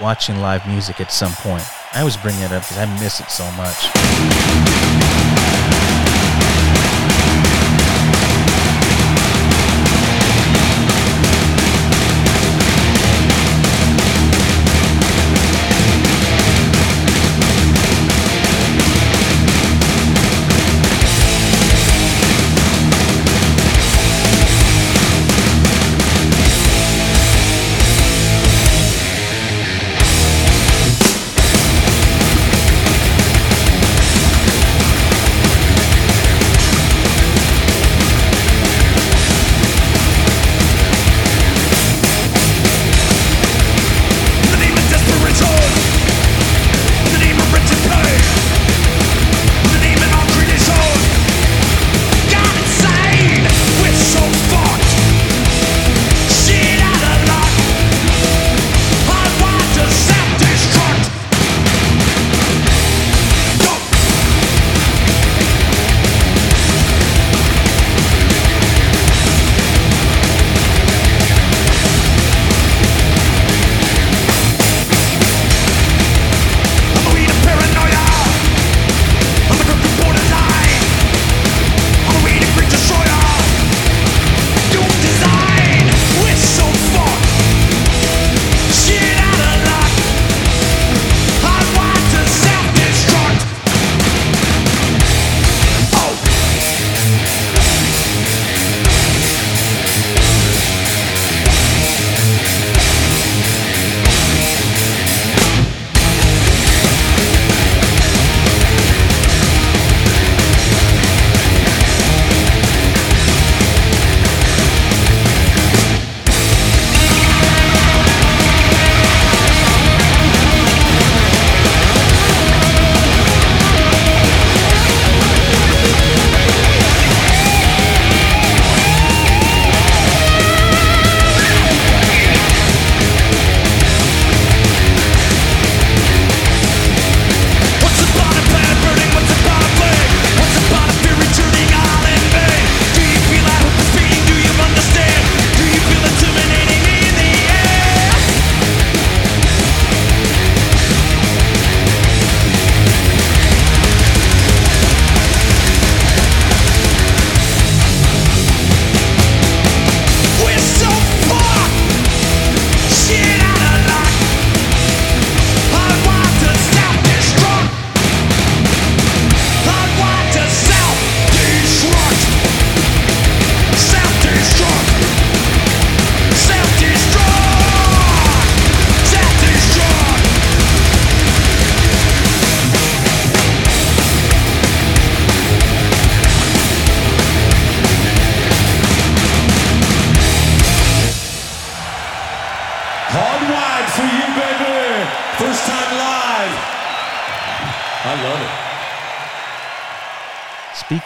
watching 0.00 0.40
live 0.40 0.66
music 0.66 1.00
at 1.00 1.12
some 1.12 1.32
point. 1.32 1.64
I 1.92 2.00
always 2.00 2.16
bring 2.16 2.38
it 2.38 2.52
up 2.52 2.62
because 2.62 2.78
I 2.78 2.86
miss 3.00 3.20
it 3.20 3.30
so 3.30 3.48
much. 3.52 4.61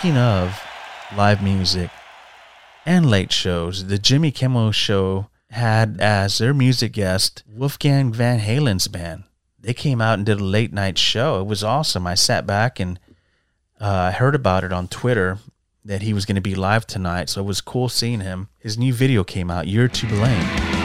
Speaking 0.06 0.18
of 0.22 0.62
live 1.16 1.42
music 1.42 1.90
and 2.84 3.10
late 3.10 3.32
shows, 3.32 3.86
the 3.86 3.98
Jimmy 3.98 4.30
Kimmel 4.30 4.70
show 4.70 5.30
had 5.50 6.00
as 6.00 6.38
their 6.38 6.54
music 6.54 6.92
guest 6.92 7.42
Wolfgang 7.48 8.12
Van 8.12 8.38
Halen's 8.38 8.86
band. 8.86 9.24
They 9.58 9.74
came 9.74 10.00
out 10.00 10.14
and 10.14 10.24
did 10.24 10.38
a 10.38 10.44
late 10.44 10.72
night 10.72 10.96
show. 10.96 11.40
It 11.40 11.48
was 11.48 11.64
awesome. 11.64 12.06
I 12.06 12.14
sat 12.14 12.46
back 12.46 12.78
and 12.78 13.00
uh, 13.80 13.90
I 13.90 14.10
heard 14.12 14.36
about 14.36 14.62
it 14.62 14.72
on 14.72 14.86
Twitter. 14.86 15.38
that 15.84 16.02
he 16.02 16.12
was 16.12 16.24
going 16.24 16.36
to 16.36 16.40
be 16.40 16.54
live 16.54 16.86
tonight, 16.86 17.28
so 17.28 17.40
it 17.40 17.44
was 17.44 17.60
cool 17.60 17.88
seeing 17.88 18.20
him. 18.20 18.48
His 18.60 18.78
new 18.78 18.92
video 18.92 19.24
came 19.24 19.50
out, 19.50 19.66
You're 19.66 19.88
to 19.88 20.06
Blame. 20.06 20.75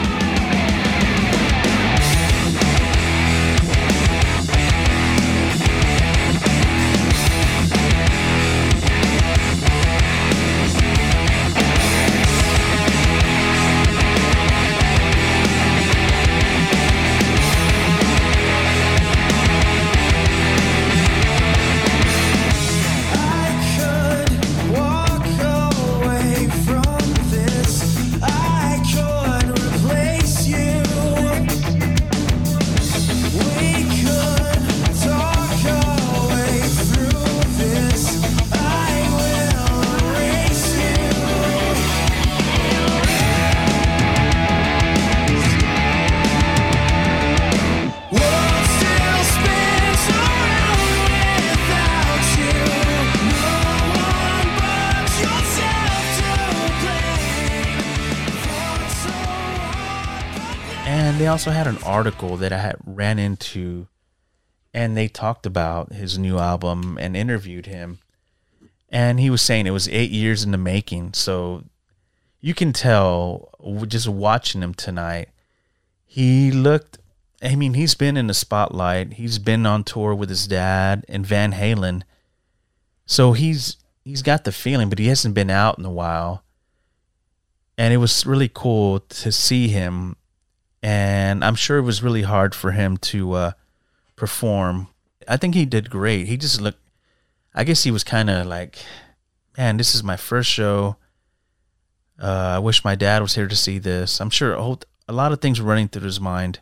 Also 61.32 61.52
had 61.52 61.65
an 61.65 61.78
article 61.84 62.36
that 62.38 62.52
I 62.52 62.58
had 62.58 62.76
ran 62.86 63.17
into, 63.17 63.88
and 64.74 64.98
they 64.98 65.08
talked 65.08 65.46
about 65.46 65.94
his 65.94 66.17
new 66.17 66.38
album 66.38 66.98
and 67.00 67.15
interviewed 67.15 67.67
him. 67.67 68.00
And 68.89 69.20
he 69.20 69.30
was 69.30 69.41
saying 69.41 69.65
it 69.65 69.72
was 69.72 69.88
eight 69.88 70.12
years 70.12 70.44
in 70.44 70.52
the 70.52 70.58
making. 70.58 71.13
So 71.13 71.63
you 72.41 72.54
can 72.54 72.74
tell 72.74 73.50
just 73.88 74.10
watching 74.10 74.62
him 74.62 74.74
tonight, 74.74 75.30
he 76.06 76.52
looked, 76.52 76.98
I 77.41 77.56
mean, 77.56 77.76
he's 77.76 77.96
been 77.96 78.17
in 78.17 78.28
the 78.28 78.34
spotlight. 78.34 79.13
He's 79.13 79.39
been 79.39 79.65
on 79.65 79.86
tour 79.86 80.13
with 80.13 80.28
his 80.28 80.48
dad 80.48 81.06
and 81.08 81.26
Van 81.26 81.54
Halen. 81.54 82.04
So 83.06 83.32
he's 83.32 83.78
he's 84.04 84.22
got 84.22 84.44
the 84.44 84.52
feeling, 84.52 84.89
but 84.89 85.00
he 85.00 85.08
hasn't 85.08 85.36
been 85.36 85.50
out 85.50 85.80
in 85.80 85.86
a 85.86 85.91
while. 85.91 86.44
And 87.78 87.94
it 87.94 87.98
was 87.98 88.26
really 88.26 88.52
cool 88.54 89.00
to 89.00 89.32
see 89.32 89.70
him 89.70 90.17
and 90.84 91.44
I'm 91.44 91.56
sure 91.56 91.78
it 91.78 91.84
was 91.84 92.04
really 92.04 92.24
hard 92.24 92.56
for 92.56 92.72
him 92.72 92.98
to 92.98 93.34
uh, 93.34 93.52
perform. 94.15 94.88
I 95.28 95.38
think 95.38 95.56
he 95.56 95.65
did 95.65 95.89
great. 95.89 96.28
He 96.28 96.38
just 96.38 96.60
looked. 96.60 96.80
I 97.54 97.63
guess 97.63 97.84
he 97.84 97.91
was 97.91 98.04
kind 98.04 98.30
of 98.30 98.48
like, 98.48 98.78
man, 99.58 99.78
this 99.78 99.94
is 99.94 100.04
my 100.04 100.15
first 100.17 100.50
show. 100.50 100.96
Uh, 102.22 102.54
I 102.56 102.60
wish 102.60 102.84
my 102.84 102.96
dad 102.96 103.22
was 103.22 103.36
here 103.36 103.48
to 103.48 103.56
see 103.56 103.78
this. 103.78 104.22
I'm 104.22 104.30
sure 104.30 104.54
a, 104.54 104.62
whole, 104.62 104.80
a 105.08 105.13
lot 105.13 105.32
of 105.32 105.41
things 105.41 105.60
were 105.60 105.67
running 105.67 105.88
through 105.88 106.04
his 106.04 106.20
mind. 106.20 106.60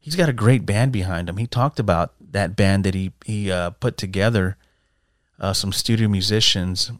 He's 0.00 0.16
got 0.16 0.28
a 0.28 0.34
great 0.34 0.66
band 0.66 0.92
behind 0.92 1.28
him. 1.28 1.36
He 1.36 1.46
talked 1.46 1.78
about 1.78 2.14
that 2.32 2.56
band 2.56 2.84
that 2.84 2.94
he 2.94 3.12
he 3.24 3.50
uh, 3.50 3.70
put 3.70 3.96
together, 3.96 4.56
uh, 5.38 5.52
some 5.52 5.72
studio 5.72 6.08
musicians, 6.08 6.90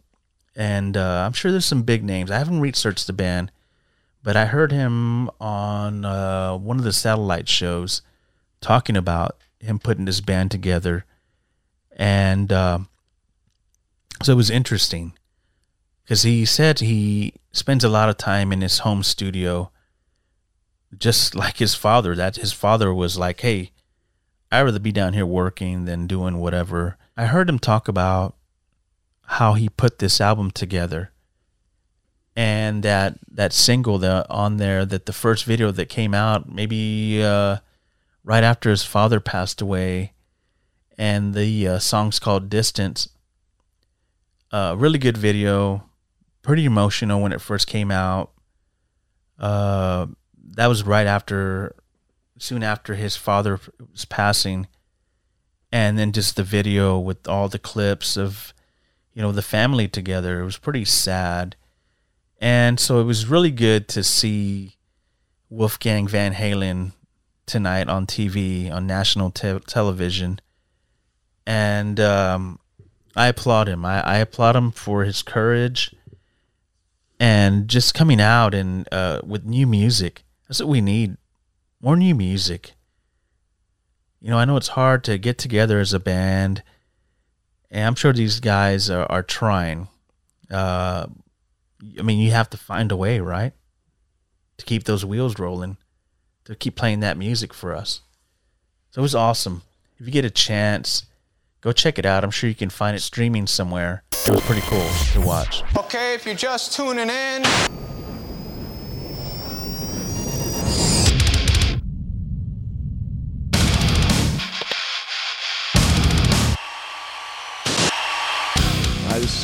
and 0.55 0.97
uh, 0.97 1.23
I'm 1.25 1.33
sure 1.33 1.51
there's 1.51 1.65
some 1.65 1.83
big 1.83 2.03
names. 2.03 2.31
I 2.31 2.37
haven't 2.37 2.61
researched 2.61 3.05
the 3.05 3.13
band 3.13 3.51
but 4.25 4.35
I 4.35 4.45
heard 4.45 4.71
him 4.71 5.29
on 5.39 6.03
uh, 6.03 6.57
one 6.57 6.79
of 6.79 6.83
the 6.83 6.91
satellite 6.91 7.47
shows 7.47 8.01
talking 8.59 8.97
about 8.97 9.37
him 9.59 9.77
putting 9.77 10.05
this 10.05 10.19
band 10.19 10.49
together, 10.49 11.05
and 11.95 12.51
uh, 12.51 12.79
so 14.23 14.33
it 14.33 14.35
was 14.35 14.49
interesting 14.49 15.13
because 16.03 16.23
he 16.23 16.43
said 16.43 16.79
he 16.79 17.35
spends 17.51 17.83
a 17.83 17.89
lot 17.89 18.09
of 18.09 18.17
time 18.17 18.51
in 18.51 18.61
his 18.61 18.79
home 18.79 19.03
studio, 19.03 19.69
just 20.97 21.35
like 21.35 21.57
his 21.57 21.75
father. 21.75 22.15
That 22.15 22.37
his 22.37 22.51
father 22.51 22.91
was 22.91 23.19
like, 23.19 23.41
"Hey, 23.41 23.73
I'd 24.51 24.63
rather 24.63 24.79
be 24.79 24.91
down 24.91 25.13
here 25.13 25.27
working 25.27 25.85
than 25.85 26.07
doing 26.07 26.39
whatever." 26.39 26.97
I 27.15 27.27
heard 27.27 27.47
him 27.47 27.59
talk 27.59 27.87
about 27.87 28.35
how 29.27 29.53
he 29.53 29.69
put 29.69 29.99
this 29.99 30.19
album 30.19 30.49
together 30.49 31.11
and 32.35 32.83
that 32.83 33.17
that 33.31 33.53
single 33.53 33.97
that 33.99 34.29
on 34.29 34.57
there 34.57 34.85
that 34.85 35.05
the 35.05 35.13
first 35.13 35.45
video 35.45 35.71
that 35.71 35.87
came 35.87 36.13
out 36.13 36.51
maybe 36.51 37.23
uh, 37.23 37.57
right 38.23 38.43
after 38.43 38.69
his 38.69 38.83
father 38.83 39.19
passed 39.19 39.61
away. 39.61 40.11
And 40.97 41.33
the 41.33 41.67
uh, 41.67 41.79
song's 41.79 42.19
called 42.19 42.49
distance. 42.49 43.09
Uh, 44.51 44.75
really 44.77 44.97
good 44.97 45.17
video. 45.17 45.89
Pretty 46.41 46.65
emotional 46.65 47.21
when 47.21 47.33
it 47.33 47.41
first 47.41 47.67
came 47.67 47.91
out. 47.91 48.31
Uh, 49.37 50.07
that 50.51 50.67
was 50.67 50.83
right 50.83 51.07
after 51.07 51.75
soon 52.37 52.63
after 52.63 52.95
his 52.95 53.15
father 53.17 53.59
was 53.91 54.05
passing. 54.05 54.67
And 55.71 55.97
then 55.97 56.13
just 56.13 56.37
the 56.37 56.43
video 56.43 56.97
with 56.97 57.27
all 57.27 57.49
the 57.49 57.59
clips 57.59 58.15
of 58.17 58.53
you 59.13 59.21
know 59.21 59.31
the 59.31 59.41
family 59.41 59.87
together. 59.87 60.41
It 60.41 60.45
was 60.45 60.57
pretty 60.57 60.85
sad 60.85 61.55
and 62.39 62.79
so 62.79 62.99
it 62.99 63.03
was 63.03 63.27
really 63.27 63.51
good 63.51 63.87
to 63.89 64.03
see 64.03 64.75
Wolfgang 65.49 66.07
Van 66.07 66.33
Halen 66.33 66.91
tonight 67.45 67.87
on 67.87 68.05
TV, 68.05 68.71
on 68.71 68.87
national 68.87 69.31
te- 69.31 69.59
television. 69.67 70.39
And 71.45 71.99
um, 71.99 72.59
I 73.15 73.27
applaud 73.27 73.69
him. 73.69 73.85
I, 73.85 74.01
I, 74.01 74.17
applaud 74.17 74.55
him 74.55 74.71
for 74.71 75.03
his 75.03 75.21
courage 75.21 75.93
and 77.19 77.67
just 77.67 77.93
coming 77.93 78.19
out 78.19 78.53
and 78.53 78.87
uh, 78.91 79.21
with 79.23 79.45
new 79.45 79.67
music. 79.67 80.23
That's 80.47 80.59
what 80.59 80.69
we 80.69 80.81
need 80.81 81.17
more 81.81 81.95
new 81.95 82.15
music. 82.15 82.73
You 84.19 84.31
know, 84.31 84.39
I 84.39 84.45
know 84.45 84.57
it's 84.57 84.69
hard 84.69 85.03
to 85.03 85.17
get 85.19 85.37
together 85.37 85.79
as 85.79 85.93
a 85.93 85.99
band, 85.99 86.63
and 87.69 87.85
I'm 87.85 87.95
sure 87.95 88.11
these 88.11 88.39
guys 88.39 88.89
are, 88.89 89.05
are 89.11 89.21
trying. 89.21 89.87
Uh, 90.49 91.07
I 91.97 92.01
mean, 92.01 92.19
you 92.19 92.31
have 92.31 92.49
to 92.51 92.57
find 92.57 92.91
a 92.91 92.95
way, 92.95 93.19
right? 93.19 93.53
To 94.57 94.65
keep 94.65 94.85
those 94.85 95.05
wheels 95.05 95.37
rolling, 95.39 95.77
to 96.45 96.55
keep 96.55 96.75
playing 96.75 97.01
that 97.01 97.17
music 97.17 97.53
for 97.53 97.75
us. 97.75 98.01
So 98.91 99.01
it 99.01 99.03
was 99.03 99.15
awesome. 99.15 99.63
If 99.97 100.05
you 100.05 100.11
get 100.11 100.25
a 100.25 100.29
chance, 100.29 101.05
go 101.61 101.71
check 101.71 101.99
it 101.99 102.05
out. 102.05 102.23
I'm 102.23 102.31
sure 102.31 102.49
you 102.49 102.55
can 102.55 102.69
find 102.69 102.95
it 102.95 103.01
streaming 103.01 103.47
somewhere. 103.47 104.03
It 104.25 104.31
was 104.31 104.41
pretty 104.41 104.61
cool 104.61 104.89
to 105.13 105.21
watch. 105.21 105.63
Okay, 105.77 106.13
if 106.13 106.25
you're 106.25 106.35
just 106.35 106.73
tuning 106.73 107.09
in. 107.09 107.43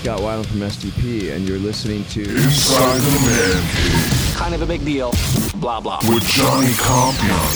Scott 0.01 0.19
Weiland 0.21 0.47
from 0.47 0.61
STP, 0.61 1.31
and 1.31 1.47
you're 1.47 1.59
listening 1.59 2.03
to 2.05 2.21
Inside 2.21 2.97
the 2.97 3.11
Man 3.29 3.61
Cave 3.75 4.35
Kind 4.35 4.55
of 4.55 4.63
a 4.63 4.65
big 4.65 4.83
deal. 4.83 5.11
Blah, 5.57 5.79
blah. 5.79 5.99
with 6.09 6.23
Johnny 6.23 6.73
Compion. 6.73 7.51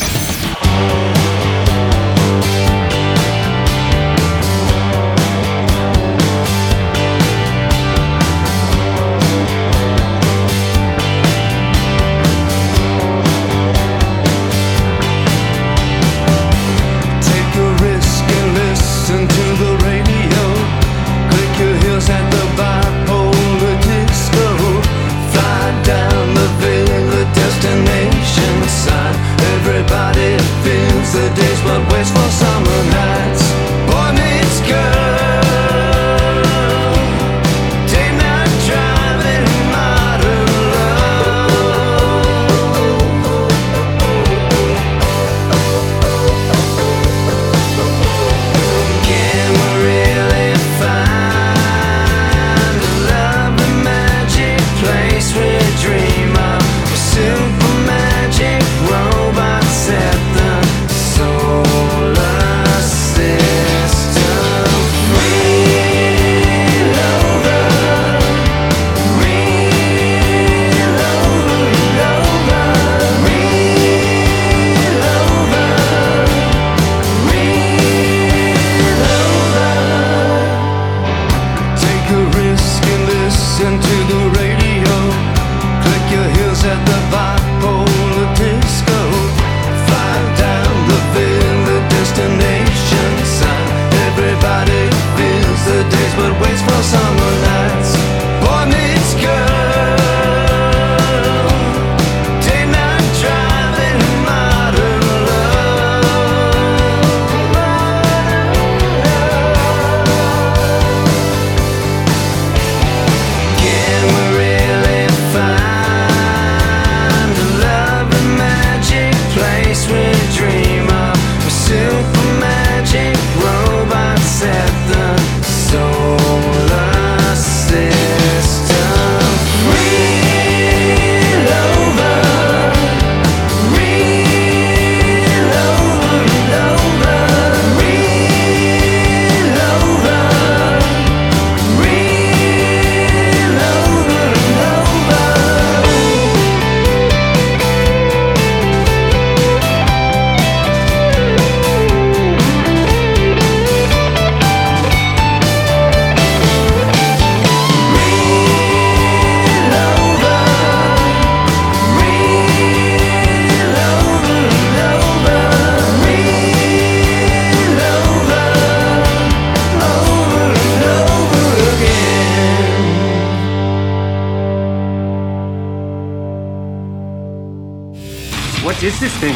Is 178.86 179.00
this 179.00 179.17
thing? 179.17 179.34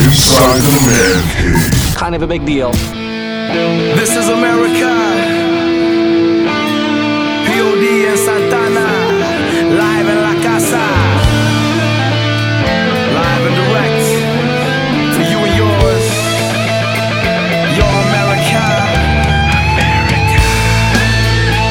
Inside 0.00 0.60
the 0.64 0.80
man 0.88 1.20
cave. 1.34 1.94
Kind 1.94 2.14
of 2.14 2.22
a 2.22 2.26
big 2.26 2.46
deal. 2.46 2.70
This 4.00 4.16
is 4.16 4.28
America. 4.28 4.88
POD 7.44 7.84
and 8.08 8.18
Santana. 8.18 8.88
Live 9.76 10.08
in 10.08 10.18
La 10.26 10.34
Casa. 10.40 10.86
Live 13.18 13.44
and 13.48 13.56
direct. 13.60 14.04
For 15.16 15.24
you 15.32 15.38
and 15.46 15.54
yours. 15.62 16.06
Your 17.76 17.92
America. 18.08 18.64
America. 19.76 20.42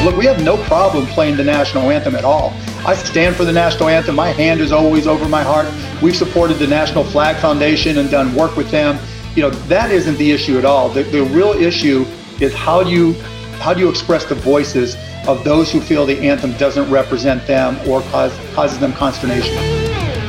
Look, 0.04 0.16
we 0.16 0.24
have 0.26 0.40
no 0.44 0.56
problem 0.64 1.06
playing 1.06 1.36
the 1.36 1.44
national 1.44 1.90
anthem 1.90 2.14
at 2.14 2.24
all. 2.24 2.52
I 2.88 2.94
stand 2.94 3.36
for 3.36 3.44
the 3.44 3.52
national 3.52 3.90
anthem. 3.90 4.16
My 4.16 4.30
hand 4.30 4.62
is 4.62 4.72
always 4.72 5.06
over 5.06 5.28
my 5.28 5.42
heart. 5.42 5.68
We've 6.02 6.16
supported 6.16 6.54
the 6.54 6.66
National 6.66 7.04
Flag 7.04 7.36
Foundation 7.36 7.98
and 7.98 8.10
done 8.10 8.34
work 8.34 8.56
with 8.56 8.70
them. 8.70 8.98
You 9.36 9.42
know, 9.42 9.50
that 9.50 9.90
isn't 9.90 10.16
the 10.16 10.32
issue 10.32 10.56
at 10.56 10.64
all. 10.64 10.88
The, 10.88 11.02
the 11.02 11.22
real 11.24 11.50
issue 11.50 12.06
is 12.40 12.54
how 12.54 12.82
do 12.82 12.88
you 12.88 13.12
how 13.60 13.74
do 13.74 13.80
you 13.80 13.90
express 13.90 14.24
the 14.24 14.36
voices 14.36 14.96
of 15.26 15.44
those 15.44 15.70
who 15.70 15.82
feel 15.82 16.06
the 16.06 16.18
anthem 16.26 16.54
doesn't 16.54 16.90
represent 16.90 17.46
them 17.46 17.76
or 17.86 18.00
cause, 18.04 18.32
causes 18.54 18.78
them 18.78 18.94
consternation. 18.94 19.54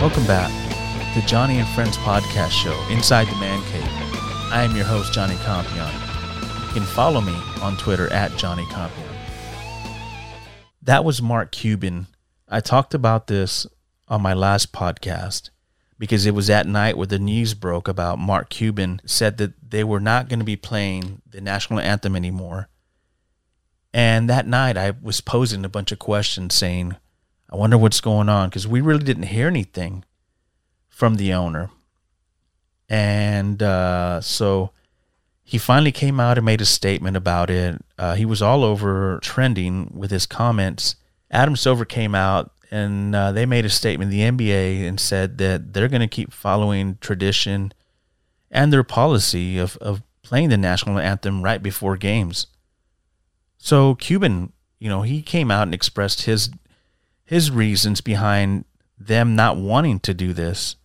Welcome 0.01 0.26
back 0.26 0.51
to 1.14 1.26
Johnny 1.26 1.60
and 1.60 1.68
Friends 1.70 1.95
podcast 1.99 2.51
show, 2.51 2.78
Inside 2.89 3.30
the 3.30 3.36
Man 3.38 3.64
Cave. 3.72 3.88
I 4.51 4.64
am 4.70 4.76
your 4.76 4.84
host, 4.84 5.14
Johnny 5.14 5.38
Compion. 5.45 5.93
You 6.68 6.74
can 6.74 6.84
follow 6.84 7.22
me 7.22 7.38
on 7.62 7.78
Twitter 7.78 8.12
at 8.12 8.36
Johnny 8.36 8.66
Compion. 8.66 9.07
That 10.82 11.05
was 11.05 11.22
Mark 11.22 11.53
Cuban. 11.53 12.07
I 12.50 12.62
talked 12.62 12.95
about 12.95 13.28
this 13.28 13.68
on 14.08 14.22
my 14.22 14.34
last 14.34 14.74
podcast 14.74 15.52
because 16.00 16.26
it 16.26 16.34
was 16.34 16.50
at 16.50 16.66
night 16.66 16.97
where 16.97 17.06
the 17.06 17.20
news 17.20 17.54
broke 17.54 17.88
about 17.88 18.18
Mark 18.18 18.50
Cuban 18.50 19.02
said 19.06 19.38
that 19.38 19.54
they 19.70 19.84
were 19.84 20.00
not 20.00 20.30
going 20.30 20.39
to 20.39 20.45
be 20.45 20.56
playing 20.56 21.22
the 21.30 21.41
national 21.41 21.80
anthem 21.80 22.16
anymore. 22.16 22.70
And 23.93 24.30
that 24.30 24.47
night 24.47 24.78
I 24.78 24.93
was 25.02 25.22
posing 25.22 25.64
a 25.64 25.70
bunch 25.70 25.91
of 25.91 26.00
questions 26.00 26.56
saying, 26.56 26.95
I 27.52 27.56
wonder 27.56 27.78
what's 27.78 28.02
going 28.02 28.30
on 28.30 28.50
because 28.50 28.68
we 28.68 28.82
really 28.82 29.04
didn't 29.04 29.24
hear 29.24 29.47
anything 29.47 30.06
from 30.88 31.16
the 31.16 31.34
owner. 31.34 31.70
And 32.88 33.62
uh, 33.62 34.22
so 34.22 34.72
he 35.43 35.58
finally 35.58 35.91
came 35.91 36.20
out 36.20 36.38
and 36.38 36.45
made 36.45 36.62
a 36.62 36.66
statement 36.66 37.18
about 37.18 37.50
it. 37.50 37.84
Uh, 37.97 38.16
he 38.16 38.26
was 38.26 38.41
all 38.41 38.64
over 38.64 39.20
trending 39.22 39.91
with 39.93 40.12
his 40.12 40.26
comments. 40.26 40.95
Adam 41.32 41.56
Silver 41.56 41.86
came 41.86 42.16
out 42.16 42.52
and 42.72 43.16
uh, 43.16 43.32
they 43.32 43.46
made 43.46 43.66
a 43.66 43.70
statement, 43.70 44.12
the 44.12 44.22
NBA, 44.22 44.88
and 44.88 45.00
said 45.00 45.38
that 45.40 45.74
they're 45.74 45.88
going 45.88 46.02
to 46.02 46.08
keep 46.08 46.32
following 46.32 46.98
tradition 47.02 47.74
and 48.52 48.72
their 48.72 48.84
policy 48.84 49.58
of, 49.58 49.78
of 49.78 50.02
playing 50.24 50.50
the 50.50 50.58
national 50.58 51.00
anthem 51.00 51.42
right 51.42 51.62
before 51.62 51.98
games. 51.98 52.48
So 53.58 53.96
Cuban, 53.96 54.54
you 54.80 54.90
know, 54.90 55.02
he 55.02 55.22
came 55.22 55.52
out 55.52 55.64
and 55.64 55.74
expressed 55.74 56.24
his 56.24 56.50
his 57.26 57.52
reasons 57.52 58.02
behind 58.02 58.66
them 58.98 59.36
not 59.36 59.58
wanting 59.58 60.00
to 60.00 60.14
do 60.14 60.34
this. 60.34 60.76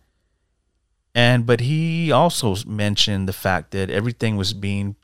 And 1.15 1.45
but 1.45 1.61
he 1.61 2.11
also 2.11 2.55
mentioned 2.67 3.27
the 3.27 3.33
fact 3.33 3.71
that 3.71 3.89
everything 3.89 4.35
was 4.35 4.53
being 4.53 4.95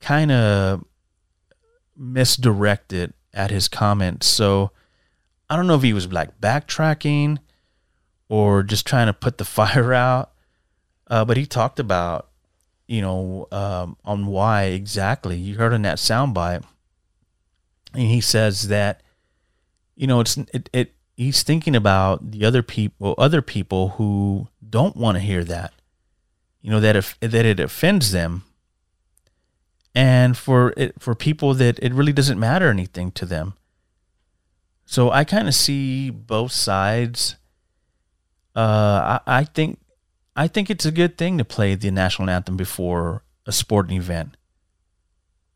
kind 0.00 0.32
of 0.32 0.84
misdirected 1.96 3.12
at 3.36 3.50
his 3.50 3.68
comments. 3.68 4.26
So 4.26 4.72
I 5.48 5.54
don't 5.54 5.68
know 5.68 5.76
if 5.76 5.82
he 5.82 5.92
was 5.92 6.10
like 6.10 6.40
backtracking 6.40 7.38
or 8.28 8.62
just 8.62 8.86
trying 8.86 9.06
to 9.06 9.12
put 9.12 9.38
the 9.38 9.44
fire 9.58 9.92
out. 9.92 10.32
Uh, 11.08 11.24
but 11.24 11.36
he 11.36 11.46
talked 11.46 11.78
about, 11.78 12.28
you 12.88 13.00
know, 13.00 13.46
um, 13.52 13.96
on 14.04 14.26
why 14.26 14.64
exactly. 14.64 15.36
You 15.36 15.56
heard 15.56 15.72
in 15.72 15.82
that 15.82 15.98
soundbite, 15.98 16.64
and 17.92 18.02
he 18.02 18.20
says 18.20 18.68
that, 18.68 19.02
you 19.94 20.08
know, 20.08 20.18
it's 20.18 20.36
it, 20.36 20.68
it 20.72 20.94
he's 21.16 21.44
thinking 21.44 21.76
about 21.76 22.32
the 22.32 22.44
other 22.44 22.62
people, 22.62 23.14
other 23.18 23.40
people 23.40 23.90
who 23.90 24.48
don't 24.68 24.96
want 24.96 25.16
to 25.16 25.20
hear 25.20 25.44
that, 25.44 25.72
you 26.60 26.70
know, 26.70 26.80
that 26.80 26.96
if 26.96 27.18
that 27.20 27.34
it 27.34 27.60
offends 27.60 28.10
them, 28.10 28.42
and 29.96 30.36
for 30.36 30.74
it 30.76 31.00
for 31.00 31.14
people 31.14 31.54
that 31.54 31.78
it 31.80 31.94
really 31.94 32.12
doesn't 32.12 32.38
matter 32.38 32.68
anything 32.68 33.10
to 33.12 33.24
them. 33.24 33.54
So 34.84 35.10
I 35.10 35.24
kind 35.24 35.48
of 35.48 35.54
see 35.54 36.10
both 36.10 36.52
sides. 36.52 37.36
Uh, 38.54 39.18
I, 39.26 39.38
I 39.38 39.44
think 39.44 39.80
I 40.36 40.48
think 40.48 40.68
it's 40.68 40.84
a 40.84 40.92
good 40.92 41.16
thing 41.16 41.38
to 41.38 41.44
play 41.46 41.74
the 41.74 41.90
national 41.90 42.28
anthem 42.28 42.58
before 42.58 43.24
a 43.46 43.52
sporting 43.52 43.96
event. 43.96 44.36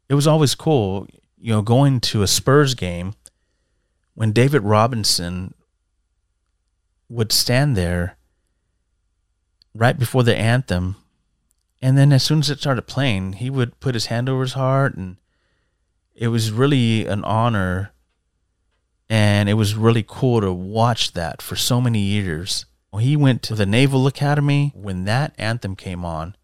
It 0.08 0.14
was 0.14 0.26
always 0.26 0.54
cool, 0.54 1.06
you 1.38 1.52
know, 1.52 1.60
going 1.60 2.00
to 2.00 2.22
a 2.22 2.26
Spurs 2.26 2.74
game 2.74 3.12
when 4.14 4.32
David 4.32 4.62
Robinson 4.62 5.52
would 7.10 7.30
stand 7.30 7.76
there 7.76 8.16
right 9.74 9.98
before 9.98 10.22
the 10.22 10.36
anthem 10.36 10.96
and 11.82 11.96
then 11.96 12.12
as 12.12 12.22
soon 12.22 12.40
as 12.40 12.50
it 12.50 12.60
started 12.60 12.82
playing, 12.82 13.34
he 13.34 13.48
would 13.50 13.80
put 13.80 13.94
his 13.94 14.06
hand 14.06 14.28
over 14.28 14.42
his 14.42 14.52
heart 14.52 14.94
and 14.94 15.16
it 16.14 16.28
was 16.28 16.52
really 16.52 17.06
an 17.06 17.24
honor 17.24 17.92
and 19.08 19.48
it 19.48 19.54
was 19.54 19.74
really 19.74 20.04
cool 20.06 20.40
to 20.40 20.52
watch 20.52 21.12
that 21.12 21.42
for 21.42 21.56
so 21.56 21.80
many 21.80 22.00
years. 22.00 22.66
When 22.90 23.02
he 23.02 23.16
went 23.16 23.42
to 23.44 23.54
the 23.54 23.66
Naval 23.66 24.06
Academy 24.06 24.72
when 24.74 25.04
that 25.04 25.34
anthem 25.38 25.74
came 25.76 26.04
on. 26.04 26.36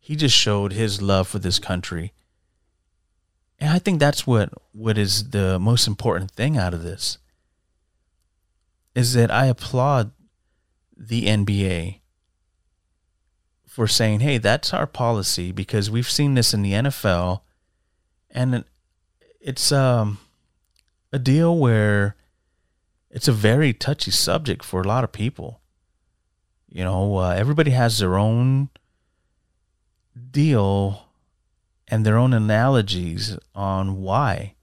He 0.00 0.16
just 0.16 0.36
showed 0.36 0.72
his 0.72 1.00
love 1.00 1.28
for 1.28 1.38
this 1.38 1.58
country. 1.58 2.12
And 3.58 3.70
I 3.70 3.78
think 3.78 4.00
that's 4.00 4.26
what 4.26 4.52
what 4.72 4.98
is 4.98 5.30
the 5.30 5.58
most 5.58 5.86
important 5.86 6.32
thing 6.32 6.58
out 6.58 6.74
of 6.74 6.82
this 6.82 7.18
is 8.94 9.14
that 9.14 9.30
I 9.30 9.46
applaud 9.46 10.12
the 10.96 11.26
NBA 11.26 12.00
for 13.74 13.88
saying, 13.88 14.20
"Hey, 14.20 14.38
that's 14.38 14.72
our 14.72 14.86
policy 14.86 15.50
because 15.50 15.90
we've 15.90 16.08
seen 16.08 16.34
this 16.34 16.54
in 16.54 16.62
the 16.62 16.74
NFL 16.74 17.40
and 18.30 18.64
it's 19.40 19.72
um 19.72 20.18
a 21.12 21.18
deal 21.18 21.58
where 21.58 22.14
it's 23.10 23.26
a 23.26 23.32
very 23.32 23.72
touchy 23.72 24.12
subject 24.12 24.64
for 24.64 24.80
a 24.80 24.86
lot 24.86 25.02
of 25.02 25.10
people. 25.10 25.60
You 26.68 26.84
know, 26.84 27.16
uh, 27.16 27.30
everybody 27.30 27.72
has 27.72 27.98
their 27.98 28.16
own 28.16 28.68
deal 30.30 31.08
and 31.88 32.06
their 32.06 32.16
own 32.16 32.32
analogies 32.32 33.36
on 33.56 34.02
why 34.02 34.54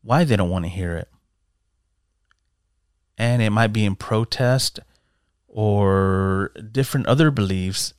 why 0.00 0.24
they 0.24 0.36
don't 0.36 0.48
want 0.48 0.64
to 0.64 0.70
hear 0.70 0.96
it. 0.96 1.08
And 3.18 3.42
it 3.42 3.50
might 3.50 3.74
be 3.74 3.84
in 3.84 3.96
protest 3.96 4.80
or 5.48 6.52
different 6.72 7.06
other 7.06 7.30
beliefs. 7.30 7.92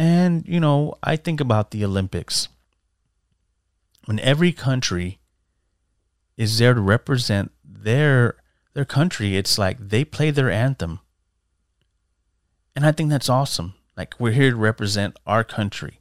And, 0.00 0.48
you 0.48 0.60
know, 0.60 0.94
I 1.02 1.16
think 1.16 1.42
about 1.42 1.72
the 1.72 1.84
Olympics. 1.84 2.48
When 4.06 4.18
every 4.20 4.50
country 4.50 5.20
is 6.38 6.58
there 6.58 6.72
to 6.72 6.80
represent 6.80 7.52
their 7.62 8.36
their 8.72 8.86
country, 8.86 9.36
it's 9.36 9.58
like 9.58 9.76
they 9.78 10.06
play 10.06 10.30
their 10.30 10.50
anthem. 10.50 11.00
And 12.74 12.86
I 12.86 12.92
think 12.92 13.10
that's 13.10 13.28
awesome. 13.28 13.74
Like 13.94 14.14
we're 14.18 14.32
here 14.32 14.52
to 14.52 14.56
represent 14.56 15.18
our 15.26 15.44
country. 15.44 16.00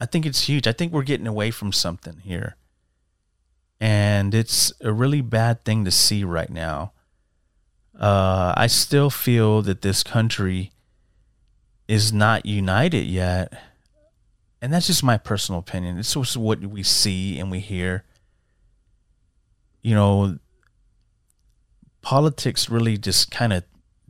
I 0.00 0.06
think 0.06 0.24
it's 0.24 0.42
huge. 0.48 0.68
I 0.68 0.72
think 0.72 0.92
we're 0.92 1.02
getting 1.02 1.26
away 1.26 1.50
from 1.50 1.72
something 1.72 2.18
here. 2.18 2.54
And 3.80 4.32
it's 4.32 4.72
a 4.80 4.92
really 4.92 5.20
bad 5.20 5.64
thing 5.64 5.84
to 5.84 5.90
see 5.90 6.22
right 6.22 6.50
now. 6.50 6.92
Uh, 7.98 8.52
I 8.56 8.66
still 8.66 9.10
feel 9.10 9.62
that 9.62 9.82
this 9.82 10.02
country 10.02 10.72
is 11.86 12.12
not 12.12 12.46
united 12.46 13.06
yet. 13.06 13.52
And 14.60 14.72
that's 14.72 14.86
just 14.86 15.04
my 15.04 15.18
personal 15.18 15.58
opinion. 15.58 15.98
It's 15.98 16.14
just 16.14 16.36
what 16.36 16.60
we 16.60 16.82
see 16.82 17.38
and 17.38 17.50
we 17.50 17.60
hear. 17.60 18.04
You 19.82 19.94
know, 19.94 20.38
politics 22.00 22.70
really 22.70 22.96
just 22.96 23.30
kind 23.30 23.52
of 23.52 23.64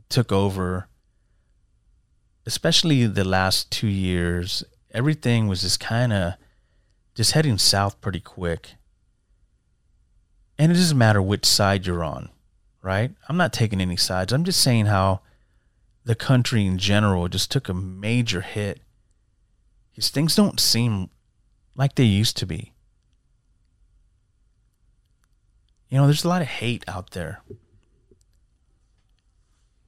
took 0.07 0.31
over, 0.31 0.87
especially 2.45 3.05
the 3.05 3.25
last 3.25 3.71
two 3.71 3.87
years. 3.87 4.63
Everything 4.91 5.47
was 5.47 5.61
just 5.61 5.79
kind 5.79 6.13
of 6.13 6.33
just 7.15 7.33
heading 7.33 7.57
south 7.57 7.99
pretty 7.99 8.21
quick. 8.21 8.75
And 10.57 10.71
it 10.71 10.75
doesn't 10.75 10.97
matter 10.97 11.21
which 11.21 11.45
side 11.45 11.85
you're 11.85 12.03
on, 12.03 12.29
right? 12.85 13.11
I'm 13.27 13.35
not 13.35 13.51
taking 13.51 13.81
any 13.81 13.97
sides. 13.97 14.31
I'm 14.31 14.43
just 14.43 14.61
saying 14.61 14.85
how 14.85 15.21
the 16.03 16.13
country 16.13 16.67
in 16.67 16.77
general 16.77 17.27
just 17.27 17.49
took 17.49 17.67
a 17.67 17.73
major 17.73 18.41
hit. 18.41 18.79
Because 19.91 20.11
things 20.11 20.35
don't 20.35 20.59
seem 20.59 21.09
like 21.75 21.95
they 21.95 22.03
used 22.03 22.37
to 22.37 22.45
be. 22.45 22.73
You 25.89 25.97
know, 25.97 26.05
there's 26.05 26.23
a 26.23 26.29
lot 26.29 26.43
of 26.43 26.47
hate 26.47 26.83
out 26.87 27.11
there. 27.11 27.41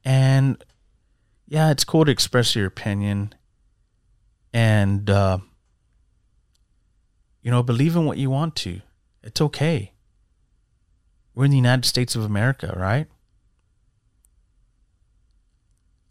And 0.04 0.64
yeah, 1.48 1.70
it's 1.70 1.84
cool 1.84 2.04
to 2.06 2.12
express 2.12 2.56
your 2.56 2.66
opinion 2.66 3.36
and 4.54 5.08
uh, 5.08 5.38
you 7.43 7.52
know, 7.52 7.62
believe 7.62 7.95
in 7.95 8.06
what 8.06 8.18
you 8.18 8.32
want 8.32 8.56
to. 8.56 8.82
It's 9.22 9.39
okay. 9.39 9.91
We're 11.38 11.46
in 11.46 11.52
the 11.52 11.58
United 11.58 11.86
States 11.86 12.16
of 12.16 12.24
America, 12.24 12.74
right? 12.76 13.06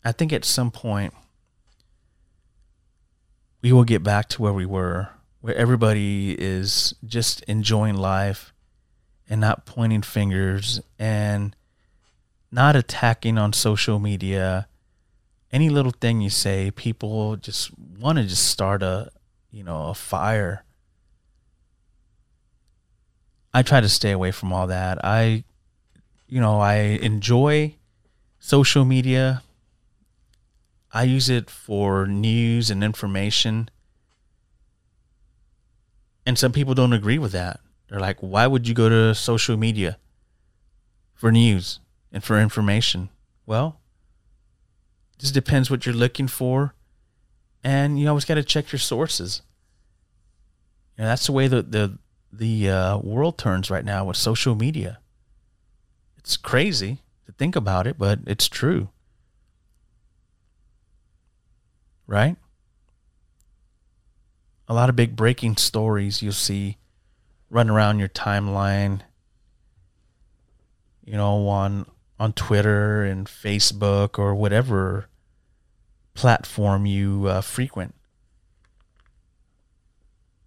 I 0.04 0.12
think 0.12 0.32
at 0.32 0.44
some 0.44 0.70
point 0.70 1.12
we 3.60 3.72
will 3.72 3.82
get 3.82 4.04
back 4.04 4.28
to 4.28 4.42
where 4.42 4.52
we 4.52 4.66
were, 4.66 5.08
where 5.40 5.56
everybody 5.56 6.40
is 6.40 6.94
just 7.04 7.42
enjoying 7.48 7.96
life 7.96 8.54
and 9.28 9.40
not 9.40 9.66
pointing 9.66 10.02
fingers 10.02 10.80
and 10.96 11.56
not 12.52 12.76
attacking 12.76 13.36
on 13.36 13.52
social 13.52 13.98
media. 13.98 14.68
Any 15.50 15.70
little 15.70 15.90
thing 15.90 16.20
you 16.20 16.30
say, 16.30 16.70
people 16.70 17.34
just 17.34 17.76
want 17.76 18.18
to 18.18 18.24
just 18.24 18.46
start 18.46 18.80
a, 18.80 19.10
you 19.50 19.64
know, 19.64 19.88
a 19.88 19.94
fire. 19.94 20.62
I 23.56 23.62
try 23.62 23.80
to 23.80 23.88
stay 23.88 24.12
away 24.12 24.30
from 24.30 24.52
all 24.52 24.66
that. 24.66 25.04
I, 25.04 25.44
you 26.28 26.40
know, 26.40 26.60
I 26.60 26.74
enjoy 27.10 27.76
social 28.38 28.84
media 28.84 29.42
I 30.96 31.02
use 31.02 31.28
it 31.28 31.50
for 31.50 32.06
news 32.06 32.70
and 32.70 32.82
information. 32.82 33.68
And 36.24 36.38
some 36.38 36.52
people 36.52 36.72
don't 36.72 36.94
agree 36.94 37.18
with 37.18 37.32
that. 37.32 37.60
They're 37.88 38.00
like, 38.00 38.16
why 38.20 38.46
would 38.46 38.66
you 38.66 38.72
go 38.72 38.88
to 38.88 39.14
social 39.14 39.58
media 39.58 39.98
for 41.12 41.30
news 41.30 41.80
and 42.12 42.24
for 42.24 42.40
information? 42.40 43.10
Well, 43.44 43.78
this 45.18 45.30
depends 45.30 45.70
what 45.70 45.84
you're 45.84 45.94
looking 45.94 46.28
for. 46.28 46.74
And 47.62 48.00
you 48.00 48.08
always 48.08 48.24
got 48.24 48.36
to 48.36 48.42
check 48.42 48.72
your 48.72 48.78
sources. 48.78 49.42
You 50.96 51.02
know, 51.02 51.08
that's 51.10 51.26
the 51.26 51.32
way 51.32 51.46
the, 51.46 51.60
the, 51.60 51.98
the 52.38 52.70
uh, 52.70 52.98
world 52.98 53.38
turns 53.38 53.70
right 53.70 53.84
now 53.84 54.04
with 54.04 54.16
social 54.16 54.54
media. 54.54 54.98
It's 56.18 56.36
crazy 56.36 57.02
to 57.26 57.32
think 57.32 57.56
about 57.56 57.86
it, 57.86 57.98
but 57.98 58.20
it's 58.26 58.48
true. 58.48 58.88
right? 62.06 62.36
A 64.68 64.74
lot 64.74 64.88
of 64.88 64.96
big 64.96 65.14
breaking 65.16 65.56
stories 65.56 66.22
you'll 66.22 66.32
see 66.32 66.78
run 67.50 67.70
around 67.70 67.98
your 67.98 68.08
timeline, 68.08 69.00
you 71.04 71.16
know, 71.16 71.46
on 71.48 71.86
on 72.18 72.32
Twitter 72.32 73.04
and 73.04 73.26
Facebook 73.26 74.18
or 74.18 74.34
whatever 74.34 75.08
platform 76.14 76.86
you 76.86 77.26
uh, 77.26 77.40
frequent. 77.42 77.94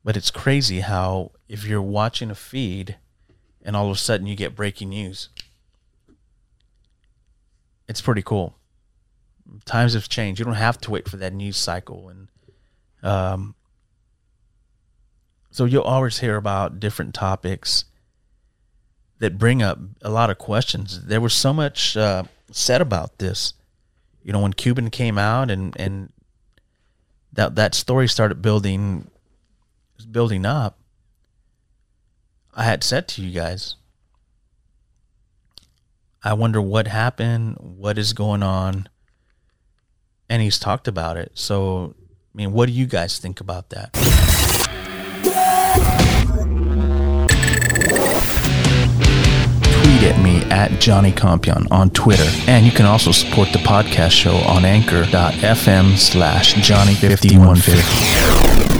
But 0.03 0.17
it's 0.17 0.31
crazy 0.31 0.79
how 0.79 1.31
if 1.49 1.65
you're 1.65 1.81
watching 1.81 2.31
a 2.31 2.35
feed 2.35 2.97
and 3.61 3.75
all 3.75 3.87
of 3.87 3.91
a 3.91 3.99
sudden 3.99 4.27
you 4.27 4.35
get 4.37 4.55
breaking 4.55 4.89
news, 4.89 5.29
it's 7.87 7.99
pretty 7.99 8.21
cool 8.21 8.55
times 9.65 9.93
have 9.93 10.09
changed. 10.09 10.39
You 10.39 10.45
don't 10.45 10.55
have 10.55 10.79
to 10.81 10.91
wait 10.91 11.07
for 11.07 11.17
that 11.17 11.33
news 11.33 11.57
cycle, 11.57 12.09
and 12.09 12.27
um, 13.03 13.55
so 15.51 15.65
you'll 15.65 15.83
always 15.83 16.19
hear 16.19 16.35
about 16.35 16.79
different 16.79 17.13
topics 17.13 17.85
that 19.19 19.37
bring 19.37 19.61
up 19.61 19.79
a 20.01 20.09
lot 20.09 20.29
of 20.29 20.37
questions. 20.37 21.05
There 21.05 21.21
was 21.21 21.33
so 21.33 21.53
much 21.53 21.97
uh, 21.97 22.23
said 22.51 22.81
about 22.81 23.17
this. 23.19 23.53
You 24.23 24.33
know, 24.33 24.41
when 24.41 24.53
Cuban 24.53 24.89
came 24.89 25.17
out 25.17 25.49
and 25.49 25.75
and 25.79 26.11
that 27.33 27.55
that 27.55 27.73
story 27.75 28.07
started 28.07 28.41
building 28.41 29.09
building 30.11 30.45
up, 30.45 30.78
I 32.53 32.63
had 32.63 32.83
said 32.83 33.07
to 33.09 33.21
you 33.21 33.31
guys, 33.31 33.75
I 36.23 36.33
wonder 36.33 36.61
what 36.61 36.87
happened, 36.87 37.57
what 37.59 37.97
is 37.97 38.13
going 38.13 38.43
on 38.43 38.89
and 40.29 40.41
he's 40.41 40.59
talked 40.59 40.87
about 40.87 41.17
it. 41.17 41.31
So, 41.33 41.95
I 42.33 42.37
mean, 42.37 42.53
what 42.53 42.67
do 42.67 42.71
you 42.71 42.85
guys 42.85 43.17
think 43.17 43.41
about 43.41 43.69
that? 43.71 43.93
Tweet 49.63 50.03
at 50.03 50.21
me 50.23 50.43
at 50.51 50.79
Johnny 50.79 51.11
Compion 51.11 51.67
on 51.71 51.89
Twitter. 51.89 52.29
And 52.47 52.65
you 52.65 52.71
can 52.71 52.85
also 52.85 53.11
support 53.11 53.51
the 53.51 53.59
podcast 53.59 54.11
show 54.11 54.35
on 54.35 54.63
anchor.fm 54.65 55.97
slash 55.97 56.53
Johnny5150. 56.55 58.78